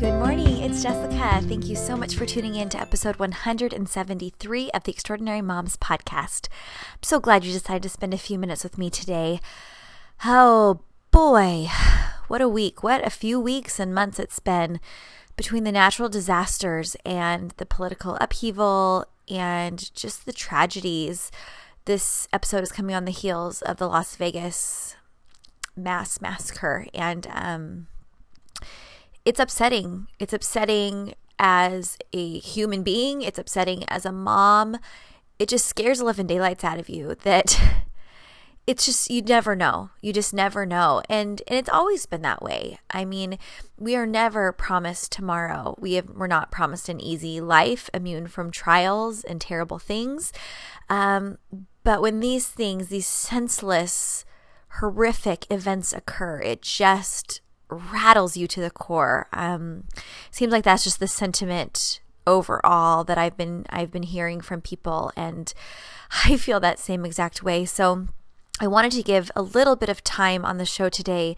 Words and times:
Good 0.00 0.14
morning, 0.14 0.62
it's 0.62 0.82
Jessica. 0.82 1.42
Thank 1.46 1.66
you 1.66 1.76
so 1.76 1.94
much 1.94 2.14
for 2.14 2.24
tuning 2.24 2.54
in 2.54 2.70
to 2.70 2.80
episode 2.80 3.16
173 3.16 4.70
of 4.70 4.84
the 4.84 4.92
Extraordinary 4.92 5.42
Moms 5.42 5.76
podcast. 5.76 6.48
I'm 6.94 7.02
so 7.02 7.20
glad 7.20 7.44
you 7.44 7.52
decided 7.52 7.82
to 7.82 7.90
spend 7.90 8.14
a 8.14 8.16
few 8.16 8.38
minutes 8.38 8.64
with 8.64 8.78
me 8.78 8.88
today. 8.88 9.42
Oh 10.24 10.80
boy, 11.10 11.68
what 12.28 12.40
a 12.40 12.48
week, 12.48 12.82
what 12.82 13.06
a 13.06 13.10
few 13.10 13.38
weeks 13.38 13.78
and 13.78 13.94
months 13.94 14.18
it's 14.18 14.38
been 14.38 14.80
between 15.36 15.64
the 15.64 15.72
natural 15.72 16.08
disasters 16.08 16.96
and 17.04 17.50
the 17.58 17.66
political 17.66 18.16
upheaval 18.22 19.04
and 19.28 19.94
just 19.94 20.24
the 20.24 20.32
tragedies. 20.32 21.30
This 21.84 22.26
episode 22.32 22.62
is 22.62 22.72
coming 22.72 22.96
on 22.96 23.04
the 23.04 23.10
heels 23.10 23.60
of 23.60 23.76
the 23.76 23.86
Las 23.86 24.16
Vegas 24.16 24.96
mass 25.76 26.22
massacre 26.22 26.86
and 26.94 27.26
um 27.32 27.86
it's 29.24 29.40
upsetting. 29.40 30.06
It's 30.18 30.32
upsetting 30.32 31.14
as 31.38 31.96
a 32.12 32.38
human 32.38 32.82
being, 32.82 33.22
it's 33.22 33.38
upsetting 33.38 33.84
as 33.88 34.04
a 34.04 34.12
mom. 34.12 34.76
It 35.38 35.48
just 35.48 35.66
scares 35.66 35.98
the 35.98 36.04
living 36.04 36.26
daylights 36.26 36.64
out 36.64 36.78
of 36.78 36.90
you 36.90 37.14
that 37.22 37.58
it's 38.66 38.84
just 38.84 39.10
you 39.10 39.22
never 39.22 39.56
know. 39.56 39.90
You 40.02 40.12
just 40.12 40.34
never 40.34 40.66
know. 40.66 41.02
And 41.08 41.42
and 41.46 41.58
it's 41.58 41.68
always 41.68 42.04
been 42.06 42.22
that 42.22 42.42
way. 42.42 42.78
I 42.90 43.04
mean, 43.04 43.38
we 43.78 43.96
are 43.96 44.06
never 44.06 44.52
promised 44.52 45.12
tomorrow. 45.12 45.74
We 45.78 45.94
have 45.94 46.10
we're 46.10 46.26
not 46.26 46.52
promised 46.52 46.88
an 46.88 47.00
easy 47.00 47.40
life, 47.40 47.88
immune 47.94 48.26
from 48.26 48.50
trials 48.50 49.24
and 49.24 49.40
terrible 49.40 49.78
things. 49.78 50.32
Um, 50.90 51.38
but 51.82 52.02
when 52.02 52.20
these 52.20 52.46
things, 52.48 52.88
these 52.88 53.06
senseless, 53.06 54.26
horrific 54.74 55.46
events 55.50 55.94
occur, 55.94 56.40
it 56.42 56.60
just 56.60 57.40
rattles 57.70 58.36
you 58.36 58.46
to 58.48 58.60
the 58.60 58.70
core. 58.70 59.28
Um, 59.32 59.84
seems 60.30 60.52
like 60.52 60.64
that's 60.64 60.84
just 60.84 61.00
the 61.00 61.08
sentiment 61.08 62.00
overall 62.26 63.04
that 63.04 63.18
I've 63.18 63.36
been 63.36 63.66
I've 63.70 63.90
been 63.90 64.02
hearing 64.04 64.40
from 64.40 64.60
people, 64.60 65.12
and 65.16 65.52
I 66.24 66.36
feel 66.36 66.60
that 66.60 66.78
same 66.78 67.04
exact 67.04 67.42
way. 67.42 67.64
So 67.64 68.08
I 68.60 68.66
wanted 68.66 68.92
to 68.92 69.02
give 69.02 69.30
a 69.34 69.42
little 69.42 69.76
bit 69.76 69.88
of 69.88 70.04
time 70.04 70.44
on 70.44 70.58
the 70.58 70.66
show 70.66 70.88
today 70.88 71.36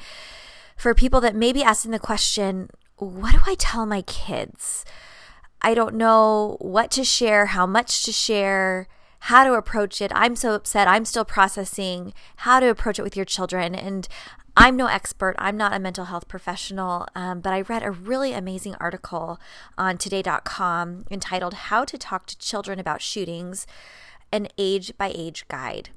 for 0.77 0.95
people 0.95 1.21
that 1.21 1.37
may 1.37 1.53
be 1.53 1.63
asking 1.63 1.93
the 1.93 1.99
question, 2.01 2.69
what 2.97 3.33
do 3.33 3.41
I 3.47 3.55
tell 3.55 3.87
my 3.87 4.03
kids? 4.03 4.85
I 5.61 5.75
don't 5.75 5.95
know 5.95 6.57
what 6.61 6.91
to 6.93 7.05
share, 7.05 7.47
how 7.47 7.67
much 7.67 8.03
to 8.05 8.13
share, 8.13 8.89
how 9.21 9.45
to 9.45 9.55
approach 9.55 10.03
it. 10.03 10.11
I'm 10.15 10.35
so 10.35 10.55
upset. 10.55 10.89
I'm 10.89 11.05
still 11.05 11.25
processing 11.25 12.13
how 12.39 12.59
to 12.59 12.69
approach 12.69 12.99
it 12.99 13.03
with 13.03 13.17
your 13.17 13.25
children. 13.25 13.73
And 13.73 14.09
I'm 14.57 14.77
no 14.77 14.87
expert, 14.87 15.35
I'm 15.39 15.57
not 15.57 15.73
a 15.73 15.79
mental 15.79 16.05
health 16.07 16.29
professional, 16.29 17.07
um, 17.15 17.41
but 17.41 17.55
I 17.55 17.63
read 17.63 17.83
a 17.83 17.91
really 17.91 18.35
amazing 18.35 18.75
article 18.79 19.41
on 19.79 19.97
today.com 19.97 21.07
entitled 21.11 21.55
How 21.55 21.87
to 21.87 21.97
Talk 21.97 22.27
to 22.27 22.39
Children 22.39 22.79
About 22.79 23.01
Shootings, 23.01 23.67
an 24.31 24.49
age 24.59 24.93
by 24.99 25.11
age 25.15 25.49
guide. 25.49 25.89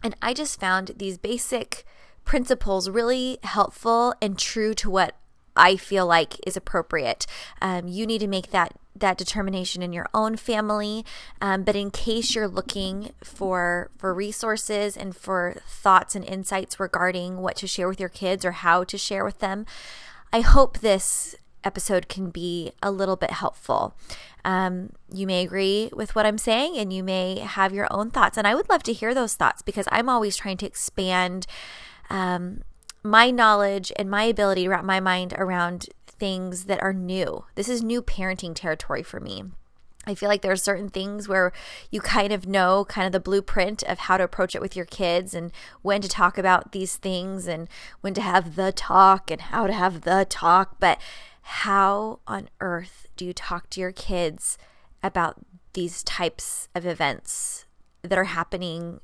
And 0.00 0.14
I 0.22 0.32
just 0.32 0.60
found 0.60 0.92
these 0.96 1.18
basic 1.18 1.84
principles 2.24 2.88
really 2.88 3.38
helpful 3.42 4.14
and 4.22 4.38
true 4.38 4.74
to 4.74 4.88
what 4.88 5.16
I 5.56 5.74
feel 5.74 6.06
like 6.06 6.36
is 6.46 6.56
appropriate. 6.56 7.26
Um, 7.60 7.88
you 7.88 8.06
need 8.06 8.20
to 8.20 8.28
make 8.28 8.52
that 8.52 8.74
that 9.00 9.18
determination 9.18 9.82
in 9.82 9.92
your 9.92 10.06
own 10.14 10.36
family. 10.36 11.04
Um, 11.40 11.62
but 11.62 11.76
in 11.76 11.90
case 11.90 12.34
you're 12.34 12.48
looking 12.48 13.12
for 13.22 13.90
for 13.98 14.14
resources 14.14 14.96
and 14.96 15.16
for 15.16 15.56
thoughts 15.66 16.14
and 16.14 16.24
insights 16.24 16.80
regarding 16.80 17.38
what 17.38 17.56
to 17.56 17.66
share 17.66 17.88
with 17.88 18.00
your 18.00 18.08
kids 18.08 18.44
or 18.44 18.52
how 18.52 18.84
to 18.84 18.98
share 18.98 19.24
with 19.24 19.38
them, 19.38 19.66
I 20.32 20.40
hope 20.40 20.78
this 20.78 21.36
episode 21.64 22.08
can 22.08 22.30
be 22.30 22.72
a 22.82 22.90
little 22.90 23.16
bit 23.16 23.30
helpful. 23.30 23.94
Um, 24.44 24.92
you 25.12 25.26
may 25.26 25.42
agree 25.42 25.90
with 25.92 26.14
what 26.14 26.24
I'm 26.24 26.38
saying 26.38 26.78
and 26.78 26.92
you 26.92 27.02
may 27.02 27.40
have 27.40 27.74
your 27.74 27.88
own 27.90 28.10
thoughts. 28.10 28.38
And 28.38 28.46
I 28.46 28.54
would 28.54 28.68
love 28.68 28.82
to 28.84 28.92
hear 28.92 29.12
those 29.12 29.34
thoughts 29.34 29.62
because 29.62 29.86
I'm 29.90 30.08
always 30.08 30.36
trying 30.36 30.56
to 30.58 30.66
expand 30.66 31.46
um, 32.08 32.62
my 33.02 33.30
knowledge 33.30 33.92
and 33.96 34.10
my 34.10 34.24
ability 34.24 34.64
to 34.64 34.70
wrap 34.70 34.84
my 34.84 35.00
mind 35.00 35.34
around 35.36 35.88
things 36.18 36.64
that 36.64 36.82
are 36.82 36.92
new. 36.92 37.44
This 37.54 37.68
is 37.68 37.82
new 37.82 38.02
parenting 38.02 38.54
territory 38.54 39.02
for 39.02 39.20
me. 39.20 39.44
I 40.06 40.14
feel 40.14 40.28
like 40.28 40.40
there 40.40 40.52
are 40.52 40.56
certain 40.56 40.88
things 40.88 41.28
where 41.28 41.52
you 41.90 42.00
kind 42.00 42.32
of 42.32 42.46
know 42.46 42.86
kind 42.86 43.06
of 43.06 43.12
the 43.12 43.20
blueprint 43.20 43.82
of 43.82 43.98
how 44.00 44.16
to 44.16 44.24
approach 44.24 44.54
it 44.54 44.62
with 44.62 44.74
your 44.74 44.86
kids 44.86 45.34
and 45.34 45.52
when 45.82 46.00
to 46.00 46.08
talk 46.08 46.38
about 46.38 46.72
these 46.72 46.96
things 46.96 47.46
and 47.46 47.68
when 48.00 48.14
to 48.14 48.22
have 48.22 48.56
the 48.56 48.72
talk 48.72 49.30
and 49.30 49.40
how 49.42 49.66
to 49.66 49.72
have 49.72 50.02
the 50.02 50.26
talk. 50.28 50.76
But 50.80 50.98
how 51.42 52.20
on 52.26 52.48
earth 52.60 53.06
do 53.16 53.26
you 53.26 53.34
talk 53.34 53.68
to 53.70 53.80
your 53.80 53.92
kids 53.92 54.56
about 55.02 55.36
these 55.74 56.02
types 56.02 56.68
of 56.74 56.86
events 56.86 57.66
that 58.02 58.18
are 58.18 58.24
happening 58.24 59.00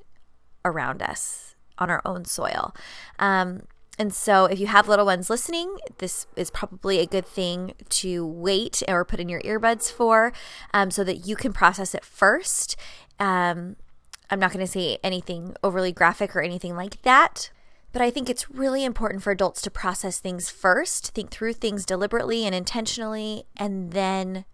around 0.64 1.02
us 1.02 1.54
on 1.76 1.90
our 1.90 2.00
own 2.06 2.24
soil? 2.24 2.74
Um, 3.18 3.64
and 3.98 4.12
so, 4.12 4.46
if 4.46 4.58
you 4.58 4.66
have 4.66 4.88
little 4.88 5.06
ones 5.06 5.30
listening, 5.30 5.76
this 5.98 6.26
is 6.36 6.50
probably 6.50 6.98
a 6.98 7.06
good 7.06 7.26
thing 7.26 7.74
to 7.90 8.26
wait 8.26 8.82
or 8.88 9.04
put 9.04 9.20
in 9.20 9.28
your 9.28 9.40
earbuds 9.42 9.90
for 9.92 10.32
um, 10.72 10.90
so 10.90 11.04
that 11.04 11.26
you 11.26 11.36
can 11.36 11.52
process 11.52 11.94
it 11.94 12.04
first. 12.04 12.76
Um, 13.20 13.76
I'm 14.30 14.40
not 14.40 14.52
going 14.52 14.64
to 14.64 14.70
say 14.70 14.98
anything 15.04 15.54
overly 15.62 15.92
graphic 15.92 16.34
or 16.34 16.40
anything 16.40 16.74
like 16.74 17.02
that, 17.02 17.50
but 17.92 18.02
I 18.02 18.10
think 18.10 18.28
it's 18.28 18.50
really 18.50 18.84
important 18.84 19.22
for 19.22 19.30
adults 19.30 19.62
to 19.62 19.70
process 19.70 20.18
things 20.18 20.50
first, 20.50 21.12
think 21.12 21.30
through 21.30 21.52
things 21.52 21.86
deliberately 21.86 22.44
and 22.44 22.54
intentionally, 22.54 23.44
and 23.56 23.92
then 23.92 24.44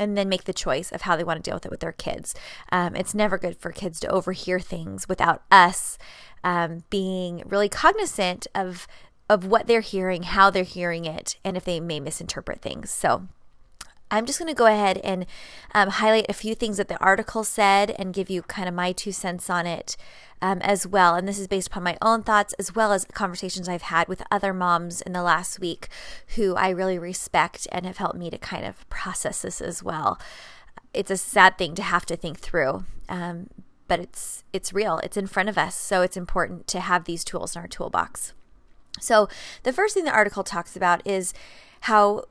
and 0.00 0.16
then 0.16 0.28
make 0.28 0.44
the 0.44 0.52
choice 0.52 0.90
of 0.90 1.02
how 1.02 1.14
they 1.14 1.22
want 1.22 1.36
to 1.44 1.48
deal 1.48 1.54
with 1.54 1.66
it 1.66 1.70
with 1.70 1.80
their 1.80 1.92
kids. 1.92 2.34
Um, 2.72 2.96
it's 2.96 3.14
never 3.14 3.38
good 3.38 3.56
for 3.56 3.70
kids 3.70 4.00
to 4.00 4.08
overhear 4.08 4.58
things 4.58 5.08
without 5.08 5.42
us 5.50 5.98
um, 6.42 6.84
being 6.90 7.42
really 7.46 7.68
cognizant 7.68 8.46
of 8.54 8.88
of 9.28 9.46
what 9.46 9.68
they're 9.68 9.80
hearing, 9.80 10.24
how 10.24 10.50
they're 10.50 10.64
hearing 10.64 11.04
it, 11.04 11.36
and 11.44 11.56
if 11.56 11.64
they 11.64 11.78
may 11.78 12.00
misinterpret 12.00 12.60
things. 12.60 12.90
So. 12.90 13.28
I'm 14.10 14.26
just 14.26 14.38
going 14.38 14.48
to 14.48 14.58
go 14.58 14.66
ahead 14.66 14.98
and 14.98 15.26
um, 15.74 15.88
highlight 15.88 16.26
a 16.28 16.34
few 16.34 16.54
things 16.54 16.76
that 16.78 16.88
the 16.88 16.98
article 16.98 17.44
said 17.44 17.90
and 17.92 18.14
give 18.14 18.28
you 18.30 18.42
kind 18.42 18.68
of 18.68 18.74
my 18.74 18.92
two 18.92 19.12
cents 19.12 19.48
on 19.48 19.66
it 19.66 19.96
um, 20.42 20.58
as 20.62 20.86
well. 20.86 21.14
And 21.14 21.28
this 21.28 21.38
is 21.38 21.46
based 21.46 21.68
upon 21.68 21.82
my 21.82 21.96
own 22.02 22.22
thoughts 22.22 22.52
as 22.54 22.74
well 22.74 22.92
as 22.92 23.04
conversations 23.04 23.68
I've 23.68 23.82
had 23.82 24.08
with 24.08 24.22
other 24.30 24.52
moms 24.52 25.00
in 25.00 25.12
the 25.12 25.22
last 25.22 25.60
week 25.60 25.88
who 26.36 26.54
I 26.56 26.70
really 26.70 26.98
respect 26.98 27.68
and 27.70 27.86
have 27.86 27.98
helped 27.98 28.18
me 28.18 28.30
to 28.30 28.38
kind 28.38 28.64
of 28.64 28.88
process 28.88 29.42
this 29.42 29.60
as 29.60 29.82
well. 29.82 30.18
It's 30.92 31.10
a 31.10 31.16
sad 31.16 31.56
thing 31.56 31.74
to 31.76 31.82
have 31.82 32.04
to 32.06 32.16
think 32.16 32.40
through. 32.40 32.84
Um, 33.08 33.48
but 33.90 33.98
it's 33.98 34.44
it's 34.52 34.72
real. 34.72 34.98
It's 34.98 35.16
in 35.16 35.26
front 35.26 35.48
of 35.48 35.58
us, 35.58 35.74
so 35.74 36.00
it's 36.02 36.16
important 36.16 36.68
to 36.68 36.78
have 36.78 37.04
these 37.04 37.24
tools 37.24 37.56
in 37.56 37.60
our 37.60 37.66
toolbox. 37.66 38.34
So, 39.00 39.28
the 39.64 39.72
first 39.72 39.94
thing 39.94 40.04
the 40.04 40.12
article 40.12 40.44
talks 40.44 40.76
about 40.76 41.04
is 41.04 41.34
how 41.82 42.26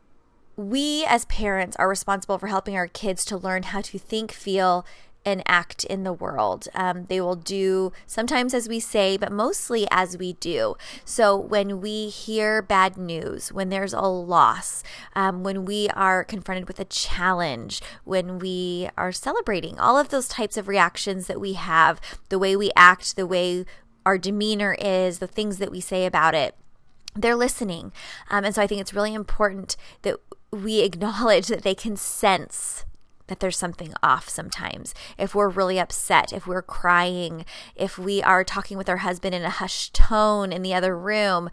we 0.59 1.05
as 1.05 1.23
parents 1.25 1.77
are 1.77 1.87
responsible 1.87 2.37
for 2.37 2.47
helping 2.47 2.75
our 2.75 2.87
kids 2.87 3.23
to 3.25 3.37
learn 3.37 3.63
how 3.63 3.79
to 3.79 3.97
think, 3.97 4.31
feel, 4.31 4.85
and 5.25 5.41
act 5.45 5.83
in 5.85 6.03
the 6.03 6.13
world. 6.13 6.67
Um, 6.73 7.05
they 7.05 7.21
will 7.21 7.35
do 7.35 7.91
sometimes 8.05 8.53
as 8.53 8.67
we 8.67 8.79
say, 8.79 9.15
but 9.15 9.31
mostly 9.31 9.87
as 9.91 10.17
we 10.17 10.33
do. 10.33 10.75
So 11.05 11.35
when 11.37 11.81
we 11.81 12.09
hear 12.09 12.61
bad 12.61 12.97
news, 12.97 13.53
when 13.53 13.69
there's 13.69 13.93
a 13.93 14.01
loss, 14.01 14.83
um, 15.15 15.43
when 15.43 15.65
we 15.65 15.87
are 15.89 16.23
confronted 16.23 16.67
with 16.67 16.79
a 16.79 16.85
challenge, 16.85 17.81
when 18.03 18.39
we 18.39 18.89
are 18.97 19.11
celebrating, 19.11 19.79
all 19.79 19.97
of 19.97 20.09
those 20.09 20.27
types 20.27 20.57
of 20.57 20.67
reactions 20.67 21.27
that 21.27 21.39
we 21.39 21.53
have, 21.53 22.01
the 22.29 22.39
way 22.39 22.55
we 22.55 22.71
act, 22.75 23.15
the 23.15 23.27
way 23.27 23.65
our 24.05 24.17
demeanor 24.17 24.75
is, 24.79 25.19
the 25.19 25.27
things 25.27 25.57
that 25.57 25.71
we 25.71 25.79
say 25.79 26.05
about 26.05 26.35
it 26.35 26.55
they're 27.15 27.35
listening. 27.35 27.91
Um, 28.29 28.45
and 28.45 28.53
so 28.53 28.61
I 28.61 28.67
think 28.67 28.81
it's 28.81 28.93
really 28.93 29.13
important 29.13 29.75
that 30.03 30.17
we 30.51 30.81
acknowledge 30.81 31.47
that 31.47 31.63
they 31.63 31.75
can 31.75 31.95
sense 31.95 32.85
that 33.27 33.39
there's 33.39 33.57
something 33.57 33.93
off 34.03 34.27
sometimes. 34.27 34.93
If 35.17 35.33
we're 35.33 35.49
really 35.49 35.79
upset, 35.79 36.33
if 36.33 36.45
we're 36.45 36.61
crying, 36.61 37.45
if 37.75 37.97
we 37.97 38.21
are 38.23 38.43
talking 38.43 38.77
with 38.77 38.89
our 38.89 38.97
husband 38.97 39.33
in 39.33 39.43
a 39.43 39.49
hushed 39.49 39.93
tone 39.93 40.51
in 40.51 40.63
the 40.63 40.73
other 40.73 40.97
room, 40.97 41.49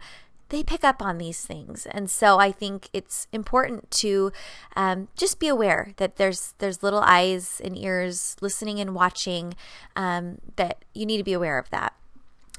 they 0.49 0.63
pick 0.63 0.83
up 0.83 1.01
on 1.01 1.17
these 1.17 1.45
things, 1.45 1.85
and 1.91 2.09
so 2.09 2.39
I 2.39 2.53
think 2.53 2.89
it's 2.93 3.27
important 3.33 3.91
to 3.91 4.31
um, 4.77 5.09
just 5.17 5.39
be 5.39 5.49
aware 5.49 5.91
that 5.97 6.15
there's 6.15 6.53
there's 6.59 6.81
little 6.81 7.01
eyes 7.01 7.61
and 7.63 7.77
ears 7.77 8.37
listening 8.39 8.79
and 8.79 8.95
watching. 8.95 9.55
Um, 9.97 10.37
that 10.55 10.85
you 10.93 11.05
need 11.05 11.17
to 11.17 11.23
be 11.23 11.33
aware 11.33 11.59
of 11.59 11.69
that. 11.71 11.93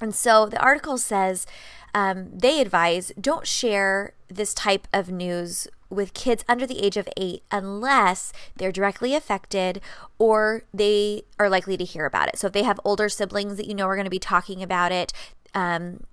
And 0.00 0.14
so 0.14 0.46
the 0.46 0.61
article 0.61 0.99
says 0.99 1.46
um, 1.94 2.29
they 2.31 2.61
advise 2.61 3.11
don't 3.19 3.46
share 3.46 4.12
this 4.29 4.52
type 4.52 4.87
of 4.93 5.11
news 5.11 5.67
with 5.90 6.14
kids 6.14 6.44
under 6.49 6.67
the 6.67 6.85
age 6.85 6.96
of 6.96 7.08
eight 7.17 7.43
unless 7.50 8.32
they're 8.56 8.73
directly 8.73 9.14
affected 9.14 9.81
or 10.19 10.64
they 10.73 11.23
are 11.38 11.49
likely 11.49 11.76
to 11.76 11.85
hear 11.85 12.06
about 12.06 12.29
it. 12.29 12.38
So 12.38 12.49
if 12.49 12.52
they 12.52 12.62
have 12.62 12.81
older 12.85 13.08
siblings 13.08 13.56
that 13.56 13.67
you 13.67 13.75
know 13.75 13.87
are 13.87 13.96
going 13.96 14.05
to 14.05 14.11
be 14.11 14.19
talking 14.19 14.62
about 14.62 14.93
it, 14.93 15.12
um, 15.55 16.05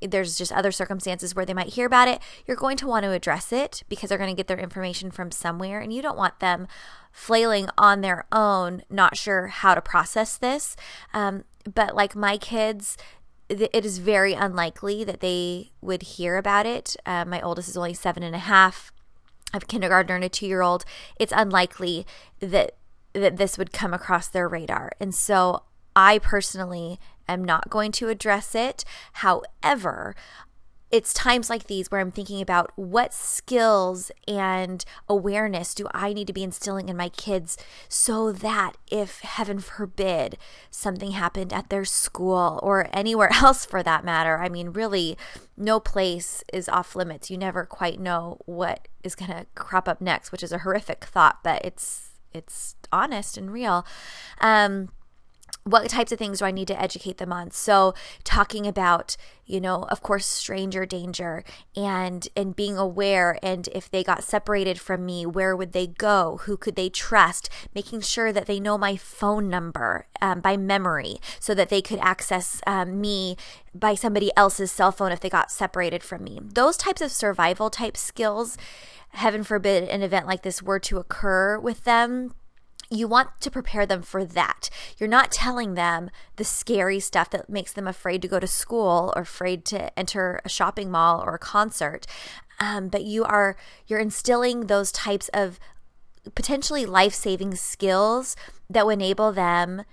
there's 0.00 0.36
just 0.36 0.52
other 0.52 0.72
circumstances 0.72 1.34
where 1.34 1.44
they 1.44 1.54
might 1.54 1.74
hear 1.74 1.86
about 1.86 2.08
it, 2.08 2.20
you're 2.46 2.56
going 2.56 2.76
to 2.78 2.86
want 2.86 3.04
to 3.04 3.12
address 3.12 3.52
it 3.52 3.82
because 3.88 4.08
they're 4.08 4.18
going 4.18 4.30
to 4.30 4.36
get 4.36 4.46
their 4.46 4.58
information 4.58 5.10
from 5.10 5.30
somewhere 5.30 5.80
and 5.80 5.92
you 5.92 6.02
don't 6.02 6.16
want 6.16 6.40
them 6.40 6.66
flailing 7.12 7.68
on 7.76 8.00
their 8.00 8.24
own, 8.32 8.82
not 8.88 9.16
sure 9.16 9.48
how 9.48 9.74
to 9.74 9.82
process 9.82 10.36
this. 10.36 10.76
Um, 11.12 11.44
but 11.72 11.94
like 11.94 12.16
my 12.16 12.38
kids, 12.38 12.96
it 13.48 13.84
is 13.84 13.98
very 13.98 14.32
unlikely 14.32 15.04
that 15.04 15.20
they 15.20 15.72
would 15.80 16.02
hear 16.02 16.36
about 16.36 16.66
it. 16.66 16.96
Uh, 17.04 17.24
my 17.24 17.40
oldest 17.40 17.68
is 17.68 17.76
only 17.76 17.94
seven 17.94 18.22
and 18.22 18.34
a 18.34 18.38
half. 18.38 18.92
A 19.52 19.60
kindergartner 19.60 20.14
and 20.14 20.24
a 20.24 20.28
two 20.28 20.46
year 20.46 20.62
old. 20.62 20.84
It's 21.18 21.32
unlikely 21.34 22.06
that 22.40 22.76
that 23.12 23.36
this 23.36 23.58
would 23.58 23.72
come 23.72 23.92
across 23.92 24.28
their 24.28 24.48
radar. 24.48 24.92
And 25.00 25.14
so 25.14 25.64
I 25.96 26.18
personally 26.18 27.00
am 27.28 27.44
not 27.44 27.68
going 27.68 27.92
to 27.92 28.08
address 28.08 28.54
it. 28.54 28.84
However, 29.14 30.14
it's 30.90 31.12
times 31.12 31.48
like 31.48 31.64
these 31.64 31.90
where 31.90 32.00
I'm 32.00 32.10
thinking 32.10 32.40
about 32.40 32.72
what 32.76 33.14
skills 33.14 34.10
and 34.26 34.84
awareness 35.08 35.74
do 35.74 35.86
I 35.92 36.12
need 36.12 36.26
to 36.26 36.32
be 36.32 36.42
instilling 36.42 36.88
in 36.88 36.96
my 36.96 37.08
kids 37.08 37.56
so 37.88 38.32
that 38.32 38.72
if, 38.90 39.20
heaven 39.20 39.60
forbid, 39.60 40.36
something 40.70 41.12
happened 41.12 41.52
at 41.52 41.70
their 41.70 41.84
school 41.84 42.58
or 42.62 42.88
anywhere 42.92 43.30
else 43.34 43.64
for 43.64 43.82
that 43.82 44.04
matter, 44.04 44.38
I 44.38 44.48
mean, 44.48 44.70
really, 44.70 45.16
no 45.56 45.78
place 45.78 46.42
is 46.52 46.68
off 46.68 46.96
limits. 46.96 47.30
You 47.30 47.38
never 47.38 47.64
quite 47.64 48.00
know 48.00 48.38
what 48.46 48.88
is 49.04 49.14
going 49.14 49.30
to 49.30 49.46
crop 49.54 49.88
up 49.88 50.00
next, 50.00 50.32
which 50.32 50.42
is 50.42 50.52
a 50.52 50.58
horrific 50.58 51.04
thought, 51.04 51.38
but 51.44 51.64
it's 51.64 52.06
it's 52.32 52.76
honest 52.92 53.36
and 53.36 53.52
real. 53.52 53.84
Um, 54.40 54.90
what 55.64 55.88
types 55.88 56.10
of 56.10 56.18
things 56.18 56.38
do 56.38 56.44
I 56.44 56.50
need 56.50 56.68
to 56.68 56.80
educate 56.80 57.18
them 57.18 57.32
on? 57.32 57.50
So 57.50 57.94
talking 58.24 58.66
about, 58.66 59.16
you 59.44 59.60
know, 59.60 59.84
of 59.84 60.02
course, 60.02 60.26
stranger 60.26 60.86
danger 60.86 61.44
and 61.76 62.26
and 62.36 62.56
being 62.56 62.78
aware 62.78 63.38
and 63.42 63.68
if 63.68 63.90
they 63.90 64.02
got 64.02 64.24
separated 64.24 64.80
from 64.80 65.04
me, 65.04 65.26
where 65.26 65.54
would 65.54 65.72
they 65.72 65.86
go? 65.86 66.40
Who 66.44 66.56
could 66.56 66.76
they 66.76 66.88
trust? 66.88 67.50
Making 67.74 68.00
sure 68.00 68.32
that 68.32 68.46
they 68.46 68.58
know 68.58 68.78
my 68.78 68.96
phone 68.96 69.48
number 69.48 70.06
um, 70.22 70.40
by 70.40 70.56
memory 70.56 71.16
so 71.38 71.54
that 71.54 71.68
they 71.68 71.82
could 71.82 71.98
access 71.98 72.60
um, 72.66 73.00
me 73.00 73.36
by 73.74 73.94
somebody 73.94 74.30
else's 74.36 74.72
cell 74.72 74.92
phone 74.92 75.12
if 75.12 75.20
they 75.20 75.30
got 75.30 75.50
separated 75.50 76.02
from 76.02 76.24
me. 76.24 76.40
Those 76.42 76.76
types 76.76 77.00
of 77.00 77.12
survival 77.12 77.70
type 77.70 77.96
skills, 77.96 78.56
heaven 79.10 79.44
forbid 79.44 79.88
an 79.88 80.02
event 80.02 80.26
like 80.26 80.42
this 80.42 80.62
were 80.62 80.78
to 80.80 80.98
occur 80.98 81.58
with 81.58 81.84
them 81.84 82.34
you 82.90 83.06
want 83.06 83.40
to 83.40 83.50
prepare 83.50 83.86
them 83.86 84.02
for 84.02 84.24
that. 84.24 84.68
You're 84.98 85.08
not 85.08 85.30
telling 85.30 85.74
them 85.74 86.10
the 86.36 86.44
scary 86.44 86.98
stuff 86.98 87.30
that 87.30 87.48
makes 87.48 87.72
them 87.72 87.86
afraid 87.86 88.20
to 88.22 88.28
go 88.28 88.40
to 88.40 88.46
school 88.46 89.12
or 89.14 89.22
afraid 89.22 89.64
to 89.66 89.96
enter 89.98 90.40
a 90.44 90.48
shopping 90.48 90.90
mall 90.90 91.22
or 91.24 91.34
a 91.34 91.38
concert. 91.38 92.06
Um, 92.58 92.88
but 92.88 93.04
you 93.04 93.24
are 93.24 93.56
you're 93.86 94.00
instilling 94.00 94.66
those 94.66 94.92
types 94.92 95.28
of 95.32 95.58
potentially 96.34 96.84
life-saving 96.84 97.54
skills 97.54 98.36
that 98.68 98.84
will 98.84 98.90
enable 98.90 99.32
them 99.32 99.84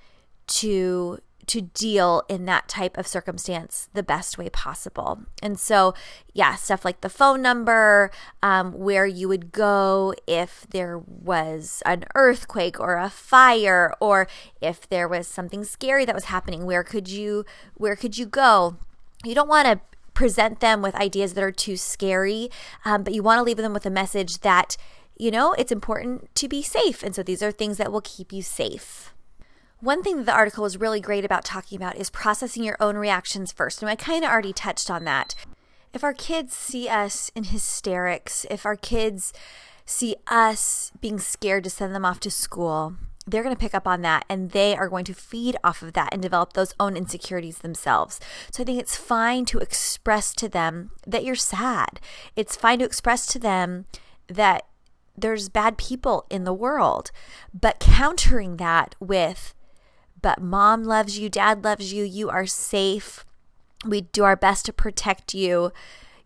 to 0.48 1.20
to 1.48 1.62
deal 1.62 2.24
in 2.28 2.46
that 2.46 2.68
type 2.68 2.98
of 2.98 3.08
circumstance 3.08 3.90
the 3.94 4.04
best 4.04 4.38
way 4.38 4.50
possible. 4.50 5.22
And 5.42 5.60
so, 5.60 5.94
yeah, 6.34 6.56
stuff 6.56 6.84
like 6.84 7.02
the 7.02 7.10
phone 7.10 7.42
number, 7.42 8.12
um, 8.44 8.74
where 8.74 9.06
you 9.06 9.28
would 9.30 9.52
go 9.52 10.14
if 10.28 10.68
there 10.70 10.98
was 10.98 11.82
an 11.86 12.04
earthquake 12.16 12.80
or 12.80 12.98
a 12.98 13.10
fire, 13.10 13.94
or 14.00 14.28
if 14.62 14.88
there 14.90 15.08
was 15.08 15.28
something 15.28 15.64
scary 15.64 16.06
that 16.06 16.16
was 16.16 16.26
happening. 16.26 16.66
Where 16.66 16.84
could 16.84 17.08
you 17.08 17.46
where 17.76 17.96
could 17.96 18.18
you 18.18 18.26
go? 18.26 18.78
You 19.24 19.34
don't 19.34 19.50
want 19.50 19.68
to 19.68 19.80
present 20.14 20.60
them 20.60 20.82
with 20.82 20.96
ideas 20.96 21.34
that 21.34 21.44
are 21.44 21.52
too 21.52 21.78
scary, 21.78 22.50
um, 22.84 23.04
but 23.04 23.14
you 23.14 23.24
want 23.24 23.40
to 23.40 23.44
leave 23.44 23.58
them 23.58 23.74
with 23.74 23.86
a 23.86 23.90
message 23.90 24.40
that 24.40 24.76
you 25.18 25.32
know 25.32 25.54
it's 25.54 25.72
important 25.72 26.34
to 26.36 26.48
be 26.50 26.62
safe, 26.62 27.04
and 27.04 27.16
so 27.16 27.24
these 27.24 27.42
are 27.42 27.52
things 27.52 27.78
that 27.78 27.92
will 27.92 28.02
keep 28.02 28.34
you 28.34 28.42
safe. 28.42 29.14
One 29.80 30.02
thing 30.02 30.18
that 30.18 30.26
the 30.26 30.34
article 30.34 30.64
was 30.64 30.80
really 30.80 31.00
great 31.00 31.24
about 31.24 31.46
talking 31.46 31.76
about 31.76 31.98
is 31.98 32.10
processing 32.10 32.64
your 32.64 32.78
own 32.80 32.98
reactions 32.98 33.52
first. 33.52 33.82
And 33.82 33.90
I 33.90 33.96
kind 33.96 34.24
of 34.24 34.32
already 34.32 34.54
touched 34.54 34.90
on 34.90 35.04
that. 35.04 35.36
If 35.94 36.04
our 36.04 36.14
kids 36.14 36.56
see 36.56 36.90
us 36.90 37.32
in 37.36 37.46
hysterics, 37.46 38.46
if 38.50 38.66
our 38.66 38.76
kids 38.76 39.34
see 39.86 40.16
us 40.26 40.92
being 41.00 41.20
scared 41.20 41.64
to 41.64 41.70
send 41.70 41.94
them 41.94 42.06
off 42.06 42.20
to 42.22 42.32
school, 42.32 42.96
they're 43.28 43.44
going 43.44 43.56
to 43.56 43.60
pick 43.60 43.76
up 43.76 43.88
on 43.88 44.02
that 44.02 44.26
and 44.28 44.50
they 44.50 44.76
are 44.76 44.90
going 44.90 45.06
to 45.06 45.14
feed 45.14 45.56
off 45.64 45.84
of 45.84 45.94
that 45.94 46.12
and 46.12 46.24
develop 46.24 46.54
those 46.54 46.74
own 46.80 46.98
insecurities 46.98 47.60
themselves. 47.60 48.20
So 48.52 48.64
I 48.64 48.66
think 48.66 48.80
it's 48.80 48.96
fine 48.96 49.46
to 49.46 49.60
express 49.60 50.34
to 50.36 50.50
them 50.50 50.90
that 51.06 51.24
you're 51.24 51.36
sad. 51.36 52.00
It's 52.36 52.56
fine 52.56 52.80
to 52.80 52.86
express 52.86 53.28
to 53.28 53.40
them 53.40 53.86
that 54.28 54.66
there's 55.16 55.50
bad 55.50 55.78
people 55.78 56.26
in 56.30 56.46
the 56.46 56.54
world, 56.54 57.12
but 57.54 57.80
countering 57.80 58.58
that 58.58 58.96
with 59.00 59.54
but 60.22 60.42
mom 60.42 60.84
loves 60.84 61.20
you, 61.20 61.30
dad 61.30 61.64
loves 61.64 61.94
you, 61.94 62.04
you 62.04 62.30
are 62.30 62.46
safe. 62.46 63.26
We 63.86 64.02
do 64.02 64.24
our 64.24 64.36
best 64.36 64.66
to 64.66 64.74
protect 64.74 65.34
you. 65.34 65.72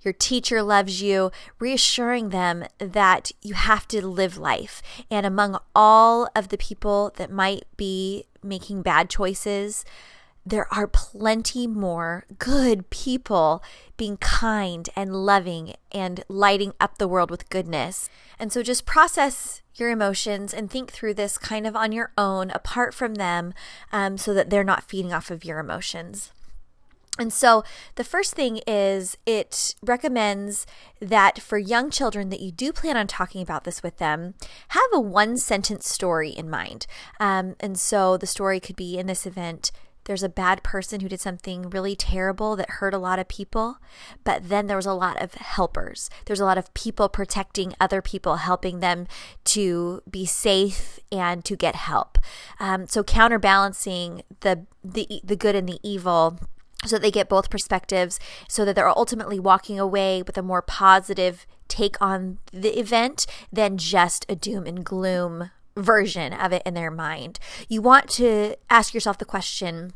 Your 0.02 0.14
teacher 0.14 0.64
loves 0.64 1.02
you, 1.02 1.32
reassuring 1.60 2.30
them 2.30 2.66
that 2.80 3.32
you 3.42 3.54
have 3.54 3.88
to 3.90 4.06
live 4.06 4.38
life. 4.38 4.82
And 5.12 5.26
among 5.26 5.60
all 5.76 6.28
of 6.36 6.48
the 6.48 6.58
people 6.58 7.14
that 7.18 7.30
might 7.30 7.66
be 7.78 8.26
making 8.42 8.82
bad 8.82 9.10
choices, 9.10 9.86
there 10.46 10.72
are 10.74 10.88
plenty 10.88 11.68
more 11.68 12.26
good 12.40 12.90
people 12.90 13.64
being 13.98 14.18
kind 14.18 14.90
and 14.96 15.16
loving 15.16 15.76
and 15.92 16.24
lighting 16.28 16.74
up 16.80 16.98
the 16.98 17.08
world 17.08 17.30
with 17.30 17.50
goodness. 17.50 18.10
And 18.40 18.52
so 18.52 18.64
just 18.64 18.86
process 18.86 19.62
your 19.76 19.90
emotions 19.90 20.54
and 20.54 20.70
think 20.70 20.92
through 20.92 21.14
this 21.14 21.38
kind 21.38 21.68
of 21.68 21.76
on 21.76 21.92
your 21.92 22.12
own, 22.18 22.50
apart 22.52 22.94
from 22.94 23.16
them, 23.16 23.54
um, 23.92 24.18
so 24.18 24.34
that 24.34 24.50
they're 24.50 24.64
not 24.64 24.84
feeding 24.84 25.14
off 25.14 25.30
of 25.30 25.46
your 25.46 25.60
emotions. 25.60 26.32
And 27.20 27.32
so 27.32 27.64
the 27.96 28.04
first 28.04 28.34
thing 28.34 28.62
is 28.66 29.18
it 29.26 29.76
recommends 29.84 30.66
that 31.00 31.40
for 31.40 31.58
young 31.58 31.92
children 31.92 32.30
that 32.30 32.40
you 32.40 32.52
do 32.52 32.72
plan 32.72 32.96
on 32.98 33.06
talking 33.06 33.42
about 33.42 33.64
this 33.64 33.84
with 33.84 33.98
them, 33.98 34.34
have 34.70 34.90
a 34.94 35.00
one 35.00 35.38
sentence 35.38 35.88
story 35.88 36.30
in 36.30 36.50
mind. 36.50 36.88
Um, 37.20 37.56
and 37.60 37.78
so 37.78 38.18
the 38.18 38.28
story 38.28 38.60
could 38.60 38.78
be 38.78 38.98
in 38.98 39.08
this 39.08 39.28
event 39.28 39.72
there's 40.12 40.24
a 40.24 40.28
bad 40.28 40.62
person 40.62 41.00
who 41.00 41.08
did 41.08 41.22
something 41.22 41.70
really 41.70 41.96
terrible 41.96 42.58
that 42.58 42.70
hurt 42.70 42.94
a 42.94 42.98
lot 42.98 43.18
of 43.18 43.30
people, 43.30 43.78
but 44.26 44.50
then 44.50 44.68
there 44.68 44.76
was 44.76 44.86
a 44.86 44.94
lot 44.94 45.22
of 45.22 45.36
helpers. 45.36 46.10
There's 46.26 46.42
a 46.42 46.46
lot 46.46 46.58
of 46.58 46.74
people 46.74 47.08
protecting 47.08 47.74
other 47.80 48.02
people, 48.02 48.36
helping 48.36 48.82
them 48.82 49.08
to 49.46 50.04
be 50.12 50.26
safe 50.26 51.00
and 51.14 51.46
to 51.46 51.56
get 51.56 51.76
help. 51.76 52.18
Um, 52.60 52.88
so 52.88 53.06
counterbalancing 53.06 54.24
the 54.42 54.66
the 54.84 55.22
the 55.24 55.38
good 55.38 55.56
and 55.56 55.70
the 55.70 55.80
evil 55.82 56.38
so 56.86 56.98
that 56.98 57.02
they 57.02 57.12
get 57.12 57.30
both 57.30 57.50
perspectives 57.50 58.20
so 58.50 58.66
that 58.66 58.76
they're 58.76 58.90
ultimately 58.90 59.40
walking 59.40 59.80
away 59.80 60.22
with 60.22 60.38
a 60.38 60.42
more 60.42 60.62
positive 60.62 61.48
take 61.70 61.96
on 62.02 62.40
the 62.52 62.78
event 62.78 63.26
than 63.50 63.78
just 63.78 64.26
a 64.28 64.36
doom 64.36 64.66
and 64.66 64.84
gloom 64.84 65.52
version 65.78 66.34
of 66.34 66.52
it 66.52 66.64
in 66.66 66.74
their 66.74 66.92
mind. 66.92 67.40
You 67.70 67.82
want 67.82 68.10
to 68.10 68.58
ask 68.70 68.94
yourself 68.94 69.18
the 69.18 69.26
question 69.26 69.94